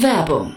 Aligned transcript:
Werbung 0.00 0.56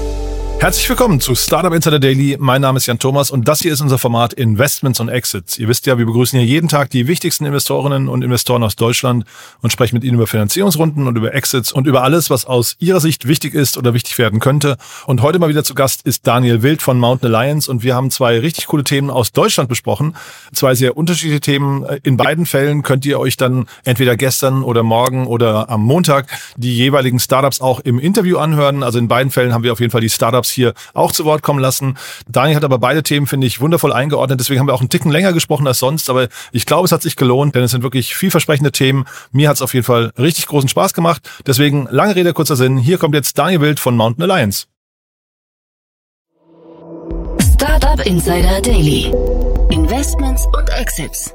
Herzlich 0.61 0.87
willkommen 0.87 1.19
zu 1.19 1.33
Startup 1.33 1.73
Insider 1.73 1.97
Daily. 1.97 2.37
Mein 2.39 2.61
Name 2.61 2.77
ist 2.77 2.85
Jan 2.85 2.99
Thomas 2.99 3.31
und 3.31 3.47
das 3.47 3.61
hier 3.61 3.73
ist 3.73 3.81
unser 3.81 3.97
Format 3.97 4.31
Investments 4.33 4.99
und 4.99 5.09
Exits. 5.09 5.57
Ihr 5.57 5.67
wisst 5.67 5.87
ja, 5.87 5.97
wir 5.97 6.05
begrüßen 6.05 6.37
hier 6.37 6.47
jeden 6.47 6.69
Tag 6.69 6.91
die 6.91 7.07
wichtigsten 7.07 7.45
Investorinnen 7.45 8.07
und 8.07 8.23
Investoren 8.23 8.61
aus 8.61 8.75
Deutschland 8.75 9.25
und 9.63 9.71
sprechen 9.71 9.95
mit 9.95 10.03
ihnen 10.03 10.13
über 10.13 10.27
Finanzierungsrunden 10.27 11.07
und 11.07 11.17
über 11.17 11.33
Exits 11.33 11.71
und 11.71 11.87
über 11.87 12.03
alles, 12.03 12.29
was 12.29 12.45
aus 12.45 12.75
ihrer 12.77 12.99
Sicht 12.99 13.27
wichtig 13.27 13.55
ist 13.55 13.75
oder 13.75 13.95
wichtig 13.95 14.19
werden 14.19 14.39
könnte. 14.39 14.77
Und 15.07 15.23
heute 15.23 15.39
mal 15.39 15.49
wieder 15.49 15.63
zu 15.63 15.73
Gast 15.73 16.03
ist 16.03 16.27
Daniel 16.27 16.61
Wild 16.61 16.83
von 16.83 16.99
Mountain 16.99 17.33
Alliance 17.33 17.71
und 17.71 17.81
wir 17.81 17.95
haben 17.95 18.11
zwei 18.11 18.37
richtig 18.37 18.67
coole 18.67 18.83
Themen 18.83 19.09
aus 19.09 19.31
Deutschland 19.31 19.67
besprochen. 19.67 20.15
Zwei 20.53 20.75
sehr 20.75 20.95
unterschiedliche 20.95 21.41
Themen. 21.41 21.87
In 22.03 22.17
beiden 22.17 22.45
Fällen 22.45 22.83
könnt 22.83 23.03
ihr 23.07 23.19
euch 23.19 23.35
dann 23.35 23.65
entweder 23.83 24.15
gestern 24.15 24.61
oder 24.61 24.83
morgen 24.83 25.25
oder 25.25 25.71
am 25.71 25.81
Montag 25.81 26.27
die 26.55 26.77
jeweiligen 26.77 27.19
Startups 27.19 27.61
auch 27.61 27.79
im 27.79 27.97
Interview 27.97 28.37
anhören. 28.37 28.83
Also 28.83 28.99
in 28.99 29.07
beiden 29.07 29.31
Fällen 29.31 29.55
haben 29.55 29.63
wir 29.63 29.71
auf 29.71 29.79
jeden 29.79 29.91
Fall 29.91 30.01
die 30.01 30.09
Startups 30.11 30.50
hier 30.51 30.73
auch 30.93 31.11
zu 31.11 31.25
Wort 31.25 31.41
kommen 31.41 31.59
lassen. 31.59 31.97
Daniel 32.27 32.55
hat 32.55 32.63
aber 32.63 32.79
beide 32.79 33.03
Themen, 33.03 33.27
finde 33.27 33.47
ich, 33.47 33.59
wundervoll 33.59 33.93
eingeordnet. 33.93 34.39
Deswegen 34.39 34.59
haben 34.59 34.67
wir 34.67 34.73
auch 34.73 34.81
einen 34.81 34.89
Ticken 34.89 35.11
länger 35.11 35.33
gesprochen 35.33 35.67
als 35.67 35.79
sonst. 35.79 36.09
Aber 36.09 36.27
ich 36.51 36.65
glaube, 36.65 36.85
es 36.85 36.91
hat 36.91 37.01
sich 37.01 37.15
gelohnt, 37.15 37.55
denn 37.55 37.63
es 37.63 37.71
sind 37.71 37.83
wirklich 37.83 38.15
vielversprechende 38.15 38.71
Themen. 38.71 39.05
Mir 39.31 39.49
hat 39.49 39.55
es 39.55 39.61
auf 39.61 39.73
jeden 39.73 39.85
Fall 39.85 40.11
richtig 40.17 40.47
großen 40.47 40.69
Spaß 40.69 40.93
gemacht. 40.93 41.29
Deswegen 41.45 41.87
lange 41.89 42.15
Rede, 42.15 42.33
kurzer 42.33 42.55
Sinn. 42.55 42.77
Hier 42.77 42.97
kommt 42.97 43.15
jetzt 43.15 43.37
Daniel 43.37 43.61
Wild 43.61 43.79
von 43.79 43.95
Mountain 43.95 44.29
Alliance. 44.29 44.65
Startup 47.53 48.05
Insider 48.05 48.61
Daily. 48.61 49.11
Investments 49.69 50.45
und 50.47 50.69
Exits. 50.69 51.33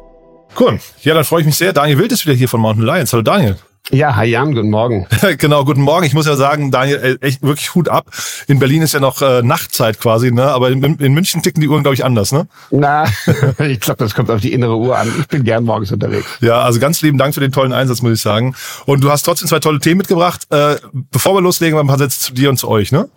Cool. 0.59 0.81
Ja, 1.03 1.14
dann 1.14 1.25
freue 1.25 1.41
ich 1.41 1.47
mich 1.47 1.56
sehr. 1.56 1.72
Daniel 1.72 1.98
Wild 1.98 2.12
ist 2.12 2.27
wieder 2.27 2.34
hier 2.34 2.48
von 2.48 2.61
Mountain 2.61 2.89
Alliance. 2.89 3.12
Hallo 3.12 3.22
Daniel. 3.22 3.56
Ja, 3.92 4.17
hi 4.17 4.25
Jan, 4.25 4.53
guten 4.53 4.70
Morgen. 4.70 5.06
genau, 5.39 5.65
guten 5.65 5.81
Morgen. 5.81 6.05
Ich 6.05 6.12
muss 6.12 6.27
ja 6.27 6.34
sagen, 6.34 6.73
Daniel, 6.73 7.19
echt 7.20 7.42
wirklich 7.42 7.73
Hut 7.77 7.89
ab. 7.89 8.06
In 8.48 8.59
Berlin 8.59 8.83
ist 8.83 8.95
ja 8.95 8.98
noch 8.98 9.23
äh, 9.23 9.43
Nachtzeit 9.43 10.01
quasi, 10.01 10.33
ne? 10.33 10.43
Aber 10.43 10.70
in, 10.70 10.83
in 10.83 11.15
München 11.15 11.41
ticken 11.41 11.61
die 11.61 11.69
Uhren, 11.69 11.84
glaube 11.84 11.95
ich, 11.95 12.05
anders, 12.05 12.33
ne? 12.33 12.48
Na, 12.73 13.05
ich 13.61 13.78
glaube, 13.78 13.98
das 13.98 14.12
kommt 14.17 14.28
auf 14.28 14.41
die 14.41 14.53
innere 14.53 14.77
Uhr 14.77 14.98
an. 14.98 15.12
Ich 15.20 15.28
bin 15.28 15.45
gern 15.45 15.62
morgens 15.62 15.93
unterwegs. 15.93 16.27
Ja, 16.41 16.62
also 16.62 16.81
ganz 16.81 17.01
lieben 17.03 17.17
Dank 17.17 17.34
für 17.34 17.41
den 17.41 17.53
tollen 17.53 17.73
Einsatz, 17.73 18.03
muss 18.03 18.12
ich 18.15 18.20
sagen. 18.20 18.56
Und 18.87 19.05
du 19.05 19.11
hast 19.11 19.23
trotzdem 19.23 19.47
zwei 19.47 19.61
tolle 19.61 19.78
Themen 19.78 19.98
mitgebracht. 19.98 20.48
Äh, 20.50 20.77
bevor 21.12 21.34
wir 21.34 21.41
loslegen, 21.41 21.78
ein 21.78 21.87
paar 21.87 21.98
Sätze 21.98 22.19
zu 22.19 22.34
dir 22.34 22.50
und 22.50 22.56
zu 22.56 22.69
euch, 22.69 22.91
ne? 22.91 23.09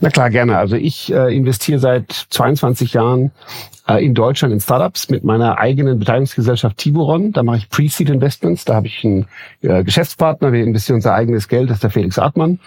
Na 0.00 0.10
klar, 0.10 0.28
gerne. 0.28 0.58
Also 0.58 0.76
ich 0.76 1.10
äh, 1.10 1.34
investiere 1.34 1.78
seit 1.78 2.26
22 2.28 2.92
Jahren 2.92 3.30
in 3.96 4.14
Deutschland 4.14 4.52
in 4.52 4.60
Startups 4.60 5.08
mit 5.08 5.24
meiner 5.24 5.58
eigenen 5.58 5.98
Beteiligungsgesellschaft 5.98 6.76
Tiburon. 6.76 7.32
Da 7.32 7.42
mache 7.42 7.58
ich 7.58 7.70
Pre-Seed 7.70 8.10
Investments. 8.10 8.64
Da 8.64 8.74
habe 8.74 8.86
ich 8.86 9.04
einen 9.04 9.26
äh, 9.62 9.82
Geschäftspartner. 9.82 10.52
Wir 10.52 10.62
investieren 10.62 10.96
unser 10.96 11.14
eigenes 11.14 11.48
Geld. 11.48 11.70
Das 11.70 11.78
ist 11.78 11.82
der 11.82 11.90
Felix 11.90 12.18
Artmann. 12.18 12.58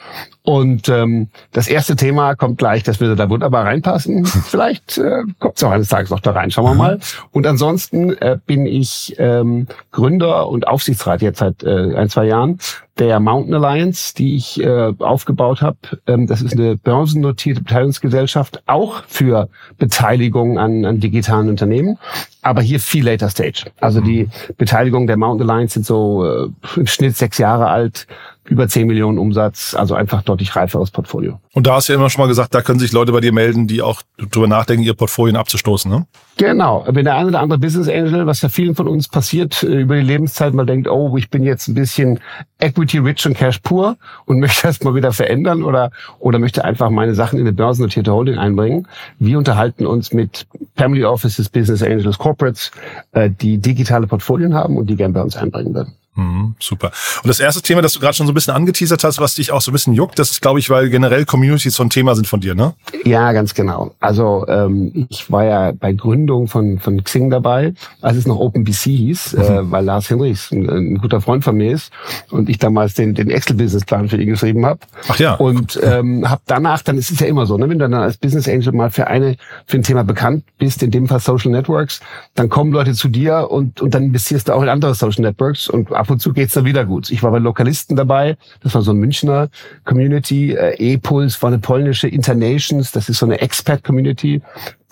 Und 0.44 0.90
ähm, 0.90 1.28
das 1.52 1.68
erste 1.68 1.96
Thema 1.96 2.36
kommt 2.36 2.58
gleich, 2.58 2.82
das 2.82 3.00
würde 3.00 3.16
da 3.16 3.30
wunderbar 3.30 3.66
reinpassen. 3.66 4.26
Vielleicht 4.26 4.98
äh, 4.98 5.24
kommt 5.38 5.58
es 5.58 5.64
auch 5.64 5.72
eines 5.72 5.90
Tages 5.90 6.10
noch 6.10 6.20
da 6.20 6.32
rein, 6.32 6.50
schauen 6.50 6.66
wir 6.66 6.74
mal. 6.74 7.00
Und 7.32 7.46
ansonsten 7.46 8.14
äh, 8.18 8.40
bin 8.46 8.66
ich 8.66 9.16
ähm, 9.20 9.68
Gründer 9.92 10.50
und 10.50 10.68
Aufsichtsrat 10.68 11.22
jetzt 11.22 11.40
seit 11.40 11.64
äh, 11.64 11.96
ein, 11.96 12.10
zwei 12.10 12.26
Jahren 12.26 12.58
der 12.98 13.20
Mountain 13.20 13.54
Alliance, 13.54 14.14
die 14.16 14.36
ich 14.36 14.62
äh, 14.62 14.94
aufgebaut 15.00 15.62
habe. 15.62 15.78
Ähm, 16.08 16.28
das 16.28 16.42
ist 16.42 16.54
eine 16.54 16.76
börsennotierte 16.76 17.62
Beteiligungsgesellschaft, 17.62 18.64
auch 18.66 19.04
für 19.08 19.50
Beteiligung 19.78 20.58
an, 20.58 20.86
an 20.86 21.00
digitalen 21.12 21.50
Unternehmen, 21.50 21.98
aber 22.42 22.62
hier 22.62 22.80
viel 22.80 23.06
later 23.06 23.30
stage. 23.30 23.66
Also 23.80 24.02
die 24.02 24.30
Beteiligung 24.58 25.08
der 25.08 25.18
Mountain 25.18 25.50
Alliance 25.50 25.74
sind 25.74 25.86
so 25.86 26.26
äh, 26.26 26.48
im 26.80 26.88
Schnitt 26.88 27.18
sechs 27.18 27.38
Jahre 27.38 27.68
alt, 27.68 28.08
über 28.52 28.68
10 28.68 28.86
Millionen 28.86 29.18
Umsatz, 29.18 29.74
also 29.74 29.96
einfach 29.96 30.24
deutlich 30.24 30.58
reiferes 30.58 30.92
Portfolio. 30.92 31.40
Und 31.54 31.68
da 31.68 31.76
hast 31.76 31.88
du 31.88 31.94
ja 31.94 32.00
immer 32.00 32.10
schon 32.10 32.22
mal 32.22 32.28
gesagt, 32.28 32.54
da 32.54 32.62
können 32.62 32.80
sich 32.80 32.92
Leute 32.92 33.14
bei 33.14 33.22
dir 33.22 33.32
melden, 33.32 33.66
die 33.66 33.82
auch 33.82 34.02
drüber 34.18 34.48
nachdenken, 34.48 34.84
ihr 34.84 34.94
Portfolien 34.94 35.38
abzustoßen, 35.38 35.90
ne? 35.90 36.06
Genau. 36.36 36.84
Wenn 36.88 37.06
der 37.06 37.16
eine 37.16 37.28
oder 37.30 37.40
andere 37.40 37.60
Business 37.60 37.88
Angel, 37.88 38.26
was 38.26 38.42
ja 38.42 38.50
vielen 38.50 38.76
von 38.76 38.90
uns 38.90 39.08
passiert, 39.08 39.64
äh, 39.64 39.82
über 39.82 39.96
die 39.96 40.02
Lebenszeit 40.02 40.54
mal 40.54 40.66
denkt, 40.66 40.90
oh, 40.90 41.16
ich 41.16 41.30
bin 41.30 41.44
jetzt 41.44 41.70
ein 41.70 41.76
bisschen 41.76 42.20
equity 42.60 42.98
rich 42.98 43.26
und 43.26 43.36
cash 43.36 43.60
pur 43.60 43.96
und 44.26 44.40
möchte 44.42 44.68
das 44.68 44.84
mal 44.84 44.96
wieder 44.96 45.14
verändern 45.14 45.64
oder, 45.64 45.92
oder 46.20 46.38
möchte 46.38 46.66
einfach 46.66 46.90
meine 46.90 47.16
Sachen 47.16 47.40
in 47.40 47.46
eine 47.46 47.54
börsennotierte 47.54 48.12
Holding 48.12 48.38
einbringen. 48.38 48.86
Wir 49.18 49.38
unterhalten 49.38 49.86
uns 49.86 50.12
mit 50.12 50.46
Family 50.76 51.06
Offices, 51.06 51.48
Business 51.48 51.82
Angels, 51.84 52.18
Corporates, 52.18 52.72
äh, 53.14 53.30
die 53.30 53.60
digitale 53.60 54.08
Portfolien 54.08 54.54
haben 54.54 54.76
und 54.76 54.90
die 54.90 54.98
gerne 54.98 55.14
bei 55.14 55.22
uns 55.22 55.38
einbringen 55.38 55.74
würden. 55.74 55.94
Mhm, 56.16 56.56
super. 56.60 56.92
Und 57.24 57.30
das 57.30 57.40
erste 57.40 57.62
Thema, 57.62 57.82
das 57.82 57.94
du 57.94 58.02
gerade 58.02 58.14
schon 58.14 58.28
so 58.28 58.34
ein 58.34 58.36
bisschen 58.36 58.54
angeteasert 58.54 59.04
hast, 59.06 59.20
was 59.20 59.36
dich 59.36 59.52
auch 59.52 59.62
so 59.62 59.72
ein 59.72 59.74
bisschen 59.74 59.94
juckt, 59.94 60.20
das 60.20 60.32
ist, 60.32 60.42
glaube 60.42 60.60
ich, 60.60 60.70
weil 60.70 60.90
generell 60.90 61.24
Communities 61.24 61.76
so 61.76 61.84
ein 61.84 61.90
Thema 61.90 62.16
sind 62.16 62.28
von 62.28 62.42
dir, 62.42 62.54
ne? 62.54 62.74
Ja, 63.06 63.32
ganz 63.32 63.54
genau. 63.54 63.96
Also 64.02 64.46
ähm, 64.50 65.08
ich 65.10 65.32
war 65.32 65.46
ja 65.46 65.72
bei 65.72 65.94
Gründung 65.94 66.48
von, 66.48 66.80
von 66.80 67.02
Xing 67.02 67.30
dabei, 67.30 67.74
als 68.02 68.18
es 68.18 68.28
noch 68.28 68.38
OpenBC 68.38 68.74
hieß, 68.74 69.34
mhm. 69.34 69.42
äh, 69.42 69.72
weil 69.72 69.86
Lars 69.86 70.10
Hinrichs 70.10 70.52
ein, 70.52 70.70
ein, 70.70 70.98
guter 70.98 71.22
Freund 71.22 71.46
von 71.46 71.56
mir 71.56 71.72
ist 71.72 71.92
und 72.30 72.50
ich 72.50 72.58
damals 72.58 72.94
den, 72.94 73.16
den 73.16 73.30
Excel-Business-Plan 73.30 74.10
für 74.10 74.18
ihn 74.22 74.28
geschrieben 74.28 74.66
habe. 74.66 74.80
Ach 75.08 75.18
ja. 75.18 75.36
Und 75.36 75.80
ähm, 75.82 76.30
habe 76.30 76.42
danach, 76.46 76.82
dann 76.82 76.98
ist 76.98 77.12
es 77.12 77.22
ja 77.22 77.28
immer 77.28 77.46
so, 77.46 77.58
ne, 77.58 77.70
wenn 77.70 77.80
du 77.80 77.88
dann 77.88 78.02
als 78.02 78.18
Business 78.18 78.50
Angel 78.50 78.74
mal 78.74 78.92
für 78.92 79.08
eine 79.08 79.38
für 79.66 79.78
ein 79.78 79.84
Thema 79.84 80.04
bekannt 80.04 80.44
bist, 80.58 80.84
in 80.84 80.92
dem 80.92 81.08
Fall 81.08 81.22
Social 81.22 81.52
Networks, 81.52 82.02
dann 82.36 82.50
kommen 82.50 82.74
Leute 82.74 82.94
zu 82.94 83.08
dir 83.08 83.50
und, 83.50 83.80
und 83.80 83.94
dann 83.94 84.04
investierst 84.04 84.50
du 84.50 84.54
auch 84.54 84.62
in 84.62 84.68
andere 84.68 84.94
Social 84.94 85.22
Networks 85.22 85.70
und 85.70 85.90
ab 86.02 86.10
und 86.10 86.20
zu 86.20 86.34
geht's 86.34 86.56
dann 86.56 86.66
wieder 86.66 86.84
gut. 86.84 87.12
Ich 87.12 87.22
war 87.22 87.30
bei 87.30 87.38
Lokalisten 87.38 87.96
dabei, 87.96 88.36
das 88.64 88.74
war 88.74 88.82
so 88.82 88.92
ein 88.92 88.98
Münchner 88.98 89.50
Community, 89.86 90.54
äh, 90.54 90.76
E-Puls 90.78 91.42
war 91.44 91.50
eine 91.50 91.60
polnische 91.60 92.08
Internations, 92.08 92.92
das 92.92 93.08
ist 93.08 93.20
so 93.20 93.28
eine 93.28 93.40
Expat-Community, 93.40 94.42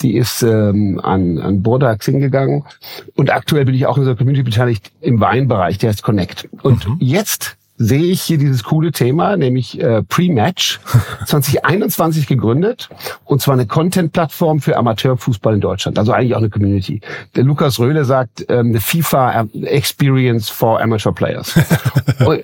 die 0.01 0.15
ist 0.15 0.43
ähm, 0.43 1.01
an, 1.03 1.39
an 1.39 1.63
Bordax 1.63 2.05
hingegangen 2.05 2.63
und 3.15 3.31
aktuell 3.31 3.65
bin 3.65 3.73
ich 3.73 3.87
auch 3.87 3.97
in 3.97 4.03
so 4.03 4.11
einer 4.11 4.17
Community 4.17 4.43
beteiligt 4.43 4.91
im 5.01 5.19
Weinbereich, 5.19 5.79
der 5.79 5.89
heißt 5.89 6.03
Connect. 6.03 6.47
Und 6.61 6.87
mhm. 6.87 6.97
jetzt 6.99 7.57
sehe 7.81 8.11
ich 8.11 8.21
hier 8.21 8.37
dieses 8.37 8.65
coole 8.65 8.91
Thema, 8.91 9.37
nämlich 9.37 9.81
äh, 9.81 10.03
Pre-Match, 10.03 10.81
2021 11.25 12.27
gegründet 12.27 12.89
und 13.23 13.41
zwar 13.41 13.53
eine 13.53 13.67
Content-Plattform 13.67 14.59
für 14.59 14.75
Amateurfußball 14.75 15.55
in 15.55 15.61
Deutschland, 15.61 15.97
also 15.97 16.11
eigentlich 16.11 16.35
auch 16.35 16.39
eine 16.39 16.49
Community. 16.49 16.99
Der 17.35 17.45
Lukas 17.45 17.79
Röhle 17.79 18.03
sagt, 18.03 18.45
ähm, 18.49 18.67
eine 18.67 18.81
FIFA-Experience 18.81 20.49
for 20.49 20.81
Amateur 20.81 21.13
Players. 21.13 21.51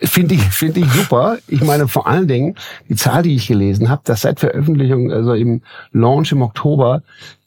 finde 0.03 0.35
ich, 0.35 0.41
finde 0.41 0.79
ich 0.79 0.89
super. 0.91 1.37
Ich 1.49 1.61
meine 1.61 1.89
vor 1.89 2.07
allen 2.07 2.29
Dingen, 2.29 2.55
die 2.87 2.95
Zahl, 2.95 3.23
die 3.23 3.35
ich 3.35 3.47
gelesen 3.47 3.89
habe, 3.89 4.01
dass 4.05 4.21
seit 4.21 4.39
Veröffentlichung, 4.39 5.11
also 5.11 5.33
im 5.33 5.61
Launch 5.91 6.31
im 6.31 6.41
Oktober, 6.41 7.03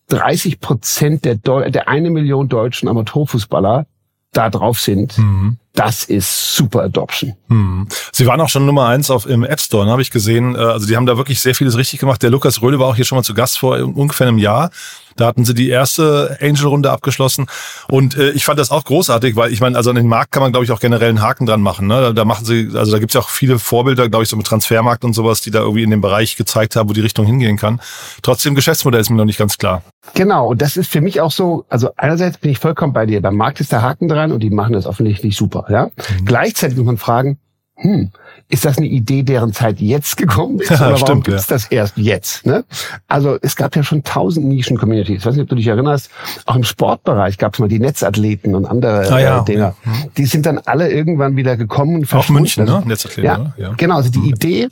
30 0.08 0.60
Prozent 0.60 1.24
der, 1.24 1.36
Deu 1.36 1.70
der 1.70 1.88
eine 1.88 2.10
Million 2.10 2.50
deutschen 2.50 2.86
Amateurfußballer 2.86 3.86
da 4.32 4.50
drauf 4.50 4.78
sind. 4.78 5.16
Mhm 5.16 5.56
das 5.78 6.02
ist 6.02 6.56
super 6.56 6.82
Adoption. 6.82 7.34
Hm. 7.48 7.86
Sie 8.12 8.26
waren 8.26 8.40
auch 8.40 8.48
schon 8.48 8.66
Nummer 8.66 8.88
eins 8.88 9.12
auf 9.12 9.26
im 9.26 9.44
App 9.44 9.60
Store, 9.60 9.86
ne, 9.86 9.92
habe 9.92 10.02
ich 10.02 10.10
gesehen. 10.10 10.56
Äh, 10.56 10.58
also 10.58 10.88
die 10.88 10.96
haben 10.96 11.06
da 11.06 11.16
wirklich 11.16 11.40
sehr 11.40 11.54
vieles 11.54 11.76
richtig 11.76 12.00
gemacht. 12.00 12.20
Der 12.22 12.30
Lukas 12.30 12.60
Röhle 12.60 12.80
war 12.80 12.88
auch 12.88 12.96
hier 12.96 13.04
schon 13.04 13.16
mal 13.16 13.22
zu 13.22 13.32
Gast 13.32 13.58
vor 13.60 13.78
ungefähr 13.78 14.26
einem 14.26 14.38
Jahr. 14.38 14.70
Da 15.18 15.26
hatten 15.26 15.44
sie 15.44 15.52
die 15.52 15.68
erste 15.68 16.38
Angel-Runde 16.40 16.90
abgeschlossen. 16.90 17.46
Und 17.88 18.16
äh, 18.16 18.30
ich 18.30 18.44
fand 18.44 18.58
das 18.58 18.70
auch 18.70 18.84
großartig, 18.84 19.34
weil 19.36 19.52
ich 19.52 19.60
meine, 19.60 19.76
also 19.76 19.90
an 19.90 19.96
den 19.96 20.06
Markt 20.06 20.32
kann 20.32 20.42
man, 20.42 20.52
glaube 20.52 20.64
ich, 20.64 20.70
auch 20.70 20.80
generell 20.80 21.08
einen 21.08 21.20
Haken 21.20 21.44
dran 21.44 21.60
machen. 21.60 21.88
Ne? 21.88 22.00
Da, 22.00 22.12
da 22.12 22.24
machen 22.24 22.44
sie, 22.44 22.70
also 22.74 22.92
da 22.92 22.98
gibt 22.98 23.10
es 23.10 23.14
ja 23.14 23.20
auch 23.20 23.28
viele 23.28 23.58
Vorbilder, 23.58 24.08
glaube 24.08 24.22
ich, 24.22 24.28
so 24.28 24.36
mit 24.36 24.46
Transfermarkt 24.46 25.04
und 25.04 25.14
sowas, 25.14 25.40
die 25.40 25.50
da 25.50 25.60
irgendwie 25.60 25.82
in 25.82 25.90
dem 25.90 26.00
Bereich 26.00 26.36
gezeigt 26.36 26.76
haben, 26.76 26.88
wo 26.88 26.92
die 26.92 27.00
Richtung 27.00 27.26
hingehen 27.26 27.56
kann. 27.56 27.80
Trotzdem, 28.22 28.54
Geschäftsmodell 28.54 29.00
ist 29.00 29.10
mir 29.10 29.16
noch 29.16 29.24
nicht 29.24 29.38
ganz 29.38 29.58
klar. 29.58 29.82
Genau, 30.14 30.48
und 30.48 30.62
das 30.62 30.76
ist 30.76 30.90
für 30.90 31.00
mich 31.00 31.20
auch 31.20 31.32
so, 31.32 31.64
also 31.68 31.90
einerseits 31.96 32.38
bin 32.38 32.52
ich 32.52 32.58
vollkommen 32.58 32.92
bei 32.92 33.04
dir. 33.04 33.20
Beim 33.20 33.36
Markt 33.36 33.60
ist 33.60 33.72
der 33.72 33.82
Haken 33.82 34.08
dran 34.08 34.30
und 34.32 34.40
die 34.40 34.50
machen 34.50 34.72
das 34.72 34.86
offensichtlich 34.86 35.36
super. 35.36 35.66
Ja? 35.68 35.86
Mhm. 35.86 36.24
Gleichzeitig 36.24 36.76
muss 36.76 36.86
man 36.86 36.98
fragen, 36.98 37.38
hm, 37.80 38.10
ist 38.48 38.64
das 38.64 38.78
eine 38.78 38.86
Idee, 38.88 39.22
deren 39.22 39.52
Zeit 39.52 39.78
jetzt 39.80 40.16
gekommen 40.16 40.58
ist? 40.60 40.70
Ja, 40.70 40.76
oder 40.76 40.84
warum 40.86 40.98
stimmt, 40.98 41.24
gibt's 41.26 41.48
ja. 41.48 41.54
das 41.54 41.66
erst 41.66 41.96
jetzt? 41.96 42.44
Ne? 42.44 42.64
Also 43.06 43.38
es 43.40 43.54
gab 43.54 43.76
ja 43.76 43.82
schon 43.84 44.02
tausend 44.02 44.46
Nischen-Communities. 44.46 45.18
Ich 45.18 45.26
weiß 45.26 45.34
nicht, 45.34 45.44
ob 45.44 45.48
du 45.48 45.54
dich 45.54 45.66
erinnerst, 45.68 46.10
auch 46.46 46.56
im 46.56 46.64
Sportbereich 46.64 47.38
gab 47.38 47.54
es 47.54 47.60
mal 47.60 47.68
die 47.68 47.78
Netzathleten 47.78 48.54
und 48.54 48.66
andere 48.66 49.12
Ah, 49.12 49.20
ja. 49.20 49.40
äh, 49.42 49.44
Dinger. 49.44 49.74
Die 50.16 50.26
sind 50.26 50.44
dann 50.46 50.58
alle 50.58 50.90
irgendwann 50.90 51.36
wieder 51.36 51.56
gekommen 51.56 51.96
und 51.96 52.12
Auch. 52.12 52.28
München, 52.28 52.64
ne? 52.64 52.76
Also, 52.76 52.88
Netzathleten, 52.88 53.24
ja, 53.24 53.38
oder? 53.38 53.54
Ja. 53.56 53.74
genau. 53.76 53.96
Also 53.96 54.10
die 54.10 54.28
Idee, 54.28 54.68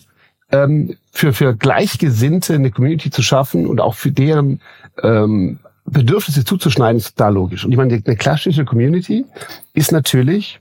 ähm, 0.51 0.97
für, 1.13 1.33
für 1.33 1.55
Gleichgesinnte 1.57 2.55
eine 2.55 2.71
Community 2.71 3.11
zu 3.11 3.23
schaffen 3.23 3.67
und 3.67 3.81
auch 3.81 3.95
für 3.95 4.11
deren 4.11 4.61
ähm, 5.03 5.59
Bedürfnisse 5.87 6.45
zuzuschneiden, 6.45 6.99
ist 6.99 7.17
total 7.17 7.35
logisch. 7.35 7.65
Und 7.65 7.73
ich 7.73 7.77
meine, 7.77 8.03
eine 8.05 8.17
klassische 8.17 8.65
Community 8.65 9.25
ist 9.73 9.93
natürlich 9.93 10.61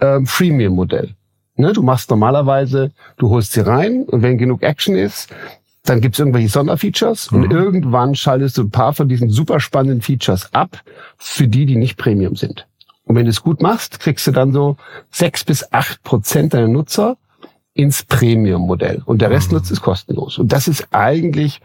ähm, 0.00 0.26
Freemium-Modell. 0.26 1.14
Ne, 1.56 1.72
du 1.72 1.82
machst 1.82 2.10
normalerweise, 2.10 2.90
du 3.16 3.30
holst 3.30 3.52
sie 3.52 3.60
rein 3.60 4.02
und 4.04 4.22
wenn 4.22 4.38
genug 4.38 4.62
Action 4.62 4.96
ist, 4.96 5.32
dann 5.84 6.00
gibt's 6.00 6.18
irgendwelche 6.18 6.48
Sonderfeatures 6.48 7.28
und 7.28 7.52
irgendwann 7.52 8.14
schaltest 8.14 8.56
du 8.56 8.62
ein 8.62 8.70
paar 8.70 8.94
von 8.94 9.08
diesen 9.08 9.28
super 9.28 9.60
spannenden 9.60 10.00
Features 10.00 10.52
ab 10.52 10.82
für 11.18 11.46
die, 11.46 11.66
die 11.66 11.76
nicht 11.76 11.96
Premium 11.96 12.36
sind. 12.36 12.66
Und 13.04 13.16
wenn 13.16 13.24
du 13.24 13.30
es 13.30 13.42
gut 13.42 13.60
machst, 13.60 14.00
kriegst 14.00 14.26
du 14.26 14.32
dann 14.32 14.52
so 14.52 14.76
sechs 15.10 15.44
bis 15.44 15.72
acht 15.72 16.02
Prozent 16.02 16.54
deiner 16.54 16.68
Nutzer 16.68 17.18
ins 17.74 18.02
Premium-Modell 18.02 19.02
und 19.04 19.20
der 19.20 19.30
Rest 19.30 19.52
nutzt 19.52 19.70
es 19.70 19.80
kostenlos. 19.80 20.38
Und 20.38 20.52
das 20.52 20.68
ist 20.68 20.88
eigentlich 20.92 21.60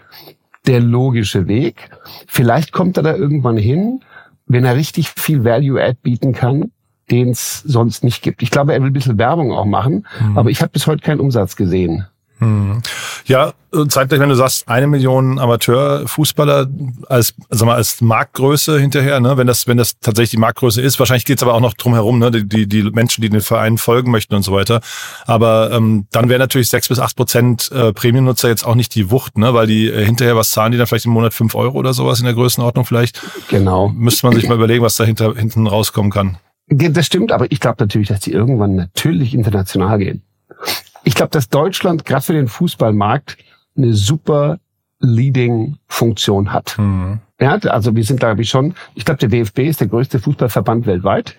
der 0.67 0.79
logische 0.79 1.47
Weg. 1.47 1.89
Vielleicht 2.27 2.71
kommt 2.71 2.97
er 2.97 3.03
da 3.03 3.15
irgendwann 3.15 3.57
hin, 3.57 4.01
wenn 4.45 4.65
er 4.65 4.75
richtig 4.75 5.09
viel 5.09 5.43
Value-Add 5.43 5.99
bieten 6.01 6.33
kann, 6.33 6.71
den 7.11 7.29
es 7.29 7.59
sonst 7.61 8.03
nicht 8.03 8.21
gibt. 8.21 8.41
Ich 8.43 8.51
glaube, 8.51 8.73
er 8.73 8.81
will 8.81 8.89
ein 8.89 8.93
bisschen 8.93 9.17
Werbung 9.17 9.51
auch 9.51 9.65
machen, 9.65 10.05
aber 10.35 10.49
ich 10.49 10.61
habe 10.61 10.71
bis 10.71 10.87
heute 10.87 11.03
keinen 11.03 11.19
Umsatz 11.19 11.55
gesehen. 11.55 12.05
Ja, 13.25 13.53
zeitgleich, 13.89 14.19
wenn 14.21 14.29
du 14.29 14.35
sagst, 14.35 14.67
eine 14.67 14.87
Million 14.87 15.39
Amateurfußballer 15.39 16.67
als, 17.07 17.33
sag 17.49 17.65
mal, 17.65 17.75
als 17.75 18.01
Marktgröße 18.01 18.79
hinterher, 18.79 19.19
ne, 19.19 19.37
wenn 19.37 19.45
das, 19.45 19.67
wenn 19.67 19.77
das 19.77 19.99
tatsächlich 19.99 20.31
die 20.31 20.37
Marktgröße 20.37 20.81
ist, 20.81 20.97
wahrscheinlich 20.99 21.25
geht's 21.25 21.43
aber 21.43 21.53
auch 21.53 21.59
noch 21.59 21.73
drum 21.73 21.93
herum, 21.93 22.17
ne, 22.17 22.31
die, 22.31 22.47
die, 22.47 22.67
die 22.67 22.83
Menschen, 22.83 23.21
die 23.21 23.29
den 23.29 23.41
Verein 23.41 23.77
folgen 23.77 24.11
möchten 24.11 24.35
und 24.35 24.43
so 24.43 24.53
weiter. 24.53 24.79
Aber 25.25 25.71
ähm, 25.71 26.07
dann 26.11 26.29
wäre 26.29 26.39
natürlich 26.39 26.69
sechs 26.69 26.87
bis 26.87 26.99
acht 26.99 27.15
Prozent 27.15 27.71
äh, 27.71 27.93
Premium-Nutzer 27.93 28.47
jetzt 28.47 28.65
auch 28.65 28.75
nicht 28.75 28.95
die 28.95 29.11
Wucht, 29.11 29.37
ne, 29.37 29.53
weil 29.53 29.67
die 29.67 29.87
äh, 29.87 30.05
hinterher, 30.05 30.35
was 30.35 30.51
zahlen 30.51 30.71
die 30.71 30.77
dann 30.77 30.87
vielleicht 30.87 31.05
im 31.05 31.11
Monat 31.11 31.33
fünf 31.33 31.55
Euro 31.55 31.77
oder 31.77 31.93
sowas 31.93 32.19
in 32.19 32.25
der 32.25 32.33
Größenordnung 32.33 32.85
vielleicht? 32.85 33.21
Genau. 33.49 33.89
Müsste 33.89 34.25
man 34.25 34.35
sich 34.35 34.47
mal 34.47 34.55
überlegen, 34.55 34.83
was 34.83 34.95
da 34.95 35.03
hinten 35.03 35.67
rauskommen 35.67 36.11
kann. 36.11 36.37
Das 36.69 37.05
stimmt, 37.05 37.31
aber 37.31 37.51
ich 37.51 37.59
glaube 37.59 37.77
natürlich, 37.79 38.07
dass 38.09 38.21
die 38.21 38.31
irgendwann 38.31 38.75
natürlich 38.75 39.33
international 39.33 39.97
gehen. 39.97 40.21
Ich 41.03 41.15
glaube, 41.15 41.31
dass 41.31 41.49
Deutschland 41.49 42.05
gerade 42.05 42.21
für 42.21 42.33
den 42.33 42.47
Fußballmarkt 42.47 43.37
eine 43.77 43.93
super 43.93 44.59
Leading-Funktion 44.99 46.51
hat. 46.51 46.75
Ja, 47.39 47.53
also 47.53 47.95
wir 47.95 48.03
sind, 48.03 48.19
glaube 48.19 48.41
ich, 48.41 48.49
schon, 48.49 48.73
ich 48.95 49.05
glaube, 49.05 49.19
der 49.19 49.29
DFB 49.29 49.59
ist 49.59 49.79
der 49.79 49.87
größte 49.87 50.19
Fußballverband 50.19 50.85
weltweit. 50.85 51.37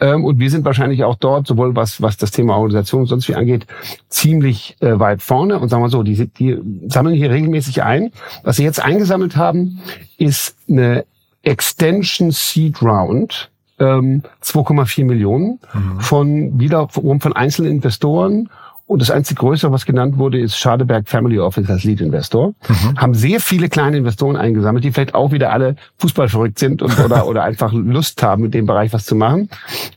Ähm, 0.00 0.24
und 0.24 0.38
wir 0.38 0.50
sind 0.50 0.64
wahrscheinlich 0.64 1.04
auch 1.04 1.16
dort, 1.16 1.46
sowohl 1.46 1.74
was, 1.76 2.00
was 2.02 2.16
das 2.16 2.30
Thema 2.30 2.56
Organisation 2.56 3.02
und 3.02 3.06
sonst 3.06 3.28
wie 3.28 3.34
angeht, 3.34 3.66
ziemlich 4.08 4.76
äh, 4.80 4.98
weit 4.98 5.22
vorne. 5.22 5.58
Und 5.58 5.68
sagen 5.68 5.82
wir 5.82 5.90
so, 5.90 6.02
die, 6.02 6.28
die 6.28 6.58
sammeln 6.88 7.14
hier 7.14 7.30
regelmäßig 7.30 7.82
ein. 7.82 8.12
Was 8.42 8.56
sie 8.56 8.64
jetzt 8.64 8.82
eingesammelt 8.82 9.36
haben, 9.36 9.80
ist 10.16 10.56
eine 10.68 11.04
Extension 11.42 12.30
Seed 12.30 12.82
Round, 12.82 13.50
ähm, 13.78 14.22
2,4 14.42 15.04
Millionen 15.04 15.60
von 16.00 16.58
wiederum 16.58 17.20
von 17.20 17.32
einzelnen 17.32 17.70
Investoren. 17.70 18.48
Und 18.88 19.02
das 19.02 19.10
einzige 19.10 19.38
größere, 19.40 19.70
was 19.70 19.84
genannt 19.84 20.16
wurde, 20.16 20.40
ist 20.40 20.56
Schadeberg 20.56 21.10
Family 21.10 21.38
Office 21.38 21.68
als 21.68 21.84
Lead 21.84 22.00
Investor. 22.00 22.54
Haben 22.96 23.12
sehr 23.12 23.38
viele 23.38 23.68
kleine 23.68 23.98
Investoren 23.98 24.34
eingesammelt, 24.34 24.82
die 24.82 24.92
vielleicht 24.92 25.14
auch 25.14 25.30
wieder 25.30 25.52
alle 25.52 25.76
fußballverrückt 25.98 26.58
sind 26.58 26.80
und, 26.80 26.98
oder, 26.98 27.26
oder 27.26 27.44
einfach 27.44 27.70
Lust 27.74 28.22
haben, 28.22 28.46
in 28.46 28.50
dem 28.50 28.64
Bereich 28.64 28.94
was 28.94 29.04
zu 29.04 29.14
machen. 29.14 29.50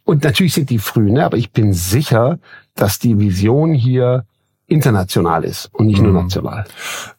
Und 0.03 0.25
natürlich 0.25 0.53
sind 0.53 0.69
die 0.69 0.77
früh, 0.77 1.09
ne? 1.09 1.23
aber 1.23 1.37
ich 1.37 1.53
bin 1.53 1.71
sicher, 1.71 2.37
dass 2.75 2.99
die 2.99 3.17
Vision 3.17 3.73
hier 3.73 4.25
international 4.71 5.43
ist 5.43 5.69
und 5.73 5.87
nicht 5.87 6.01
nur 6.01 6.13
national. 6.13 6.65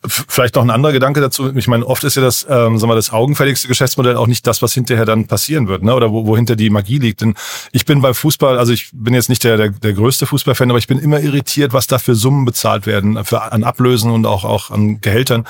F- 0.04 0.24
Vielleicht 0.28 0.54
noch 0.54 0.62
ein 0.62 0.70
anderer 0.70 0.92
Gedanke 0.92 1.20
dazu. 1.20 1.54
Ich 1.54 1.68
meine, 1.68 1.86
oft 1.86 2.02
ist 2.04 2.16
ja 2.16 2.22
das, 2.22 2.46
ähm, 2.48 2.78
sagen 2.78 2.90
wir, 2.90 2.94
das 2.94 3.12
augenfälligste 3.12 3.68
Geschäftsmodell 3.68 4.16
auch 4.16 4.26
nicht 4.26 4.46
das, 4.46 4.62
was 4.62 4.72
hinterher 4.72 5.04
dann 5.04 5.26
passieren 5.26 5.68
wird, 5.68 5.82
ne? 5.82 5.94
Oder 5.94 6.10
wo, 6.10 6.26
wo 6.26 6.34
hinter 6.36 6.56
die 6.56 6.70
Magie 6.70 6.98
liegt. 6.98 7.20
Denn 7.20 7.34
ich 7.70 7.84
bin 7.84 8.00
beim 8.00 8.14
Fußball, 8.14 8.58
also 8.58 8.72
ich 8.72 8.90
bin 8.92 9.14
jetzt 9.14 9.28
nicht 9.28 9.44
der, 9.44 9.56
der, 9.56 9.68
der 9.70 9.92
größte 9.92 10.26
Fußballfan, 10.26 10.70
aber 10.70 10.78
ich 10.78 10.86
bin 10.86 10.98
immer 10.98 11.20
irritiert, 11.20 11.72
was 11.72 11.86
da 11.86 11.98
für 11.98 12.14
Summen 12.14 12.44
bezahlt 12.44 12.86
werden, 12.86 13.22
für, 13.24 13.42
an 13.52 13.64
Ablösen 13.64 14.10
und 14.10 14.26
auch, 14.26 14.44
auch 14.44 14.70
an 14.70 15.00
Gehältern. 15.00 15.46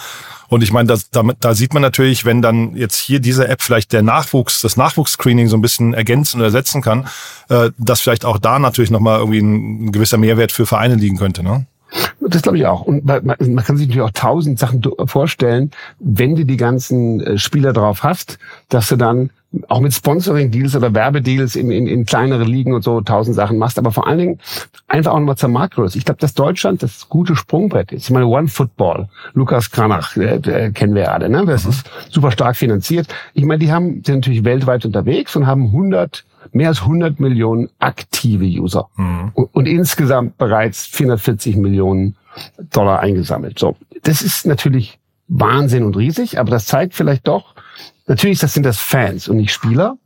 Und 0.49 0.63
ich 0.63 0.71
meine, 0.71 0.87
das, 0.87 1.09
damit, 1.09 1.39
da 1.41 1.55
sieht 1.55 1.73
man 1.73 1.81
natürlich, 1.81 2.27
wenn 2.27 2.43
dann 2.43 2.77
jetzt 2.77 2.99
hier 2.99 3.21
diese 3.21 3.49
App 3.49 3.63
vielleicht 3.63 3.93
der 3.95 4.03
Nachwuchs, 4.03 4.61
das 4.61 4.77
Nachwuchsscreening 4.77 5.49
so 5.49 5.57
ein 5.57 5.63
bisschen 5.63 5.95
ergänzen 5.95 6.37
oder 6.39 6.47
ersetzen 6.47 6.83
kann, 6.83 7.07
äh, 7.49 7.71
dass 7.79 8.01
vielleicht 8.01 8.27
auch 8.27 8.39
da 8.39 8.59
natürlich 8.59 8.91
nochmal 8.91 9.21
irgendwie 9.21 9.39
ein, 9.39 9.87
ein 9.87 9.93
gewisser 9.93 10.19
Mehrwert 10.19 10.53
für 10.53 10.67
Vereine 10.67 10.97
liegen 10.97 11.17
könnte, 11.17 11.43
ne? 11.43 11.65
Das 12.21 12.43
glaube 12.43 12.59
ich 12.59 12.67
auch. 12.67 12.83
Und 12.83 13.05
man, 13.05 13.25
man 13.25 13.37
kann 13.37 13.77
sich 13.77 13.89
natürlich 13.89 14.03
auch 14.03 14.11
tausend 14.13 14.59
Sachen 14.59 14.83
vorstellen, 15.07 15.71
wenn 15.99 16.35
du 16.35 16.45
die 16.45 16.57
ganzen 16.57 17.21
äh, 17.21 17.39
Spieler 17.39 17.73
drauf 17.73 18.03
hast, 18.03 18.39
dass 18.69 18.89
du 18.89 18.97
dann 18.97 19.31
auch 19.69 19.81
mit 19.81 19.93
Sponsoring-Deals 19.93 20.75
oder 20.77 20.95
Werbedeals 20.95 21.57
in, 21.57 21.71
in, 21.71 21.87
in 21.87 22.07
kleinere 22.07 22.45
Ligen 22.45 22.73
und 22.73 22.83
so 22.83 23.01
tausend 23.03 23.37
Sachen 23.37 23.59
machst. 23.59 23.79
Aber 23.79 23.93
vor 23.93 24.07
allen 24.07 24.19
Dingen 24.19 24.39
einfach 24.89 25.13
auch 25.13 25.19
nochmal 25.19 25.37
zur 25.37 25.51
Marktgröße. 25.51 25.99
Ich 25.99 26.05
glaube, 26.05 26.21
dass 26.21 26.35
Deutschland 26.35 26.83
das 26.83 27.09
gute 27.09 27.37
Sprungbrett 27.37 27.93
ist. 27.93 28.05
Ich 28.05 28.11
meine, 28.11 28.27
One 28.27 28.49
Football, 28.49 29.09
Lukas 29.35 29.71
Kranach, 29.71 30.17
äh, 30.17 30.37
äh, 30.37 30.71
kennen 30.71 30.95
wir 30.95 31.13
alle. 31.13 31.29
Ne? 31.29 31.45
Das 31.45 31.67
ist 31.67 31.85
super 32.09 32.31
stark 32.31 32.57
finanziert. 32.57 33.09
Ich 33.35 33.45
meine, 33.45 33.59
die 33.59 33.73
haben 33.73 34.03
sind 34.05 34.17
natürlich 34.17 34.45
weltweit 34.45 34.87
unterwegs 34.87 35.37
und 35.37 35.47
haben 35.47 35.67
100 35.67 36.25
mehr 36.51 36.69
als 36.69 36.83
100 36.83 37.21
Millionen 37.21 37.69
aktive 37.79 38.45
User 38.45 38.89
und, 39.35 39.45
und 39.53 39.67
insgesamt 39.67 40.39
bereits 40.39 40.87
440 40.87 41.57
Millionen 41.57 42.17
Dollar 42.73 43.01
eingesammelt. 43.01 43.59
So, 43.59 43.77
das 44.03 44.23
ist 44.23 44.47
natürlich 44.47 44.99
Wahnsinn 45.29 45.85
und 45.85 45.97
riesig, 45.97 46.39
aber 46.39 46.51
das 46.51 46.67
zeigt 46.67 46.95
vielleicht 46.95 47.29
doch, 47.29 47.55
natürlich 48.07 48.41
das 48.41 48.55
sind 48.55 48.67
das 48.67 48.79
Fans 48.79 49.29
und 49.29 49.37
nicht 49.37 49.53
Spieler, 49.53 49.97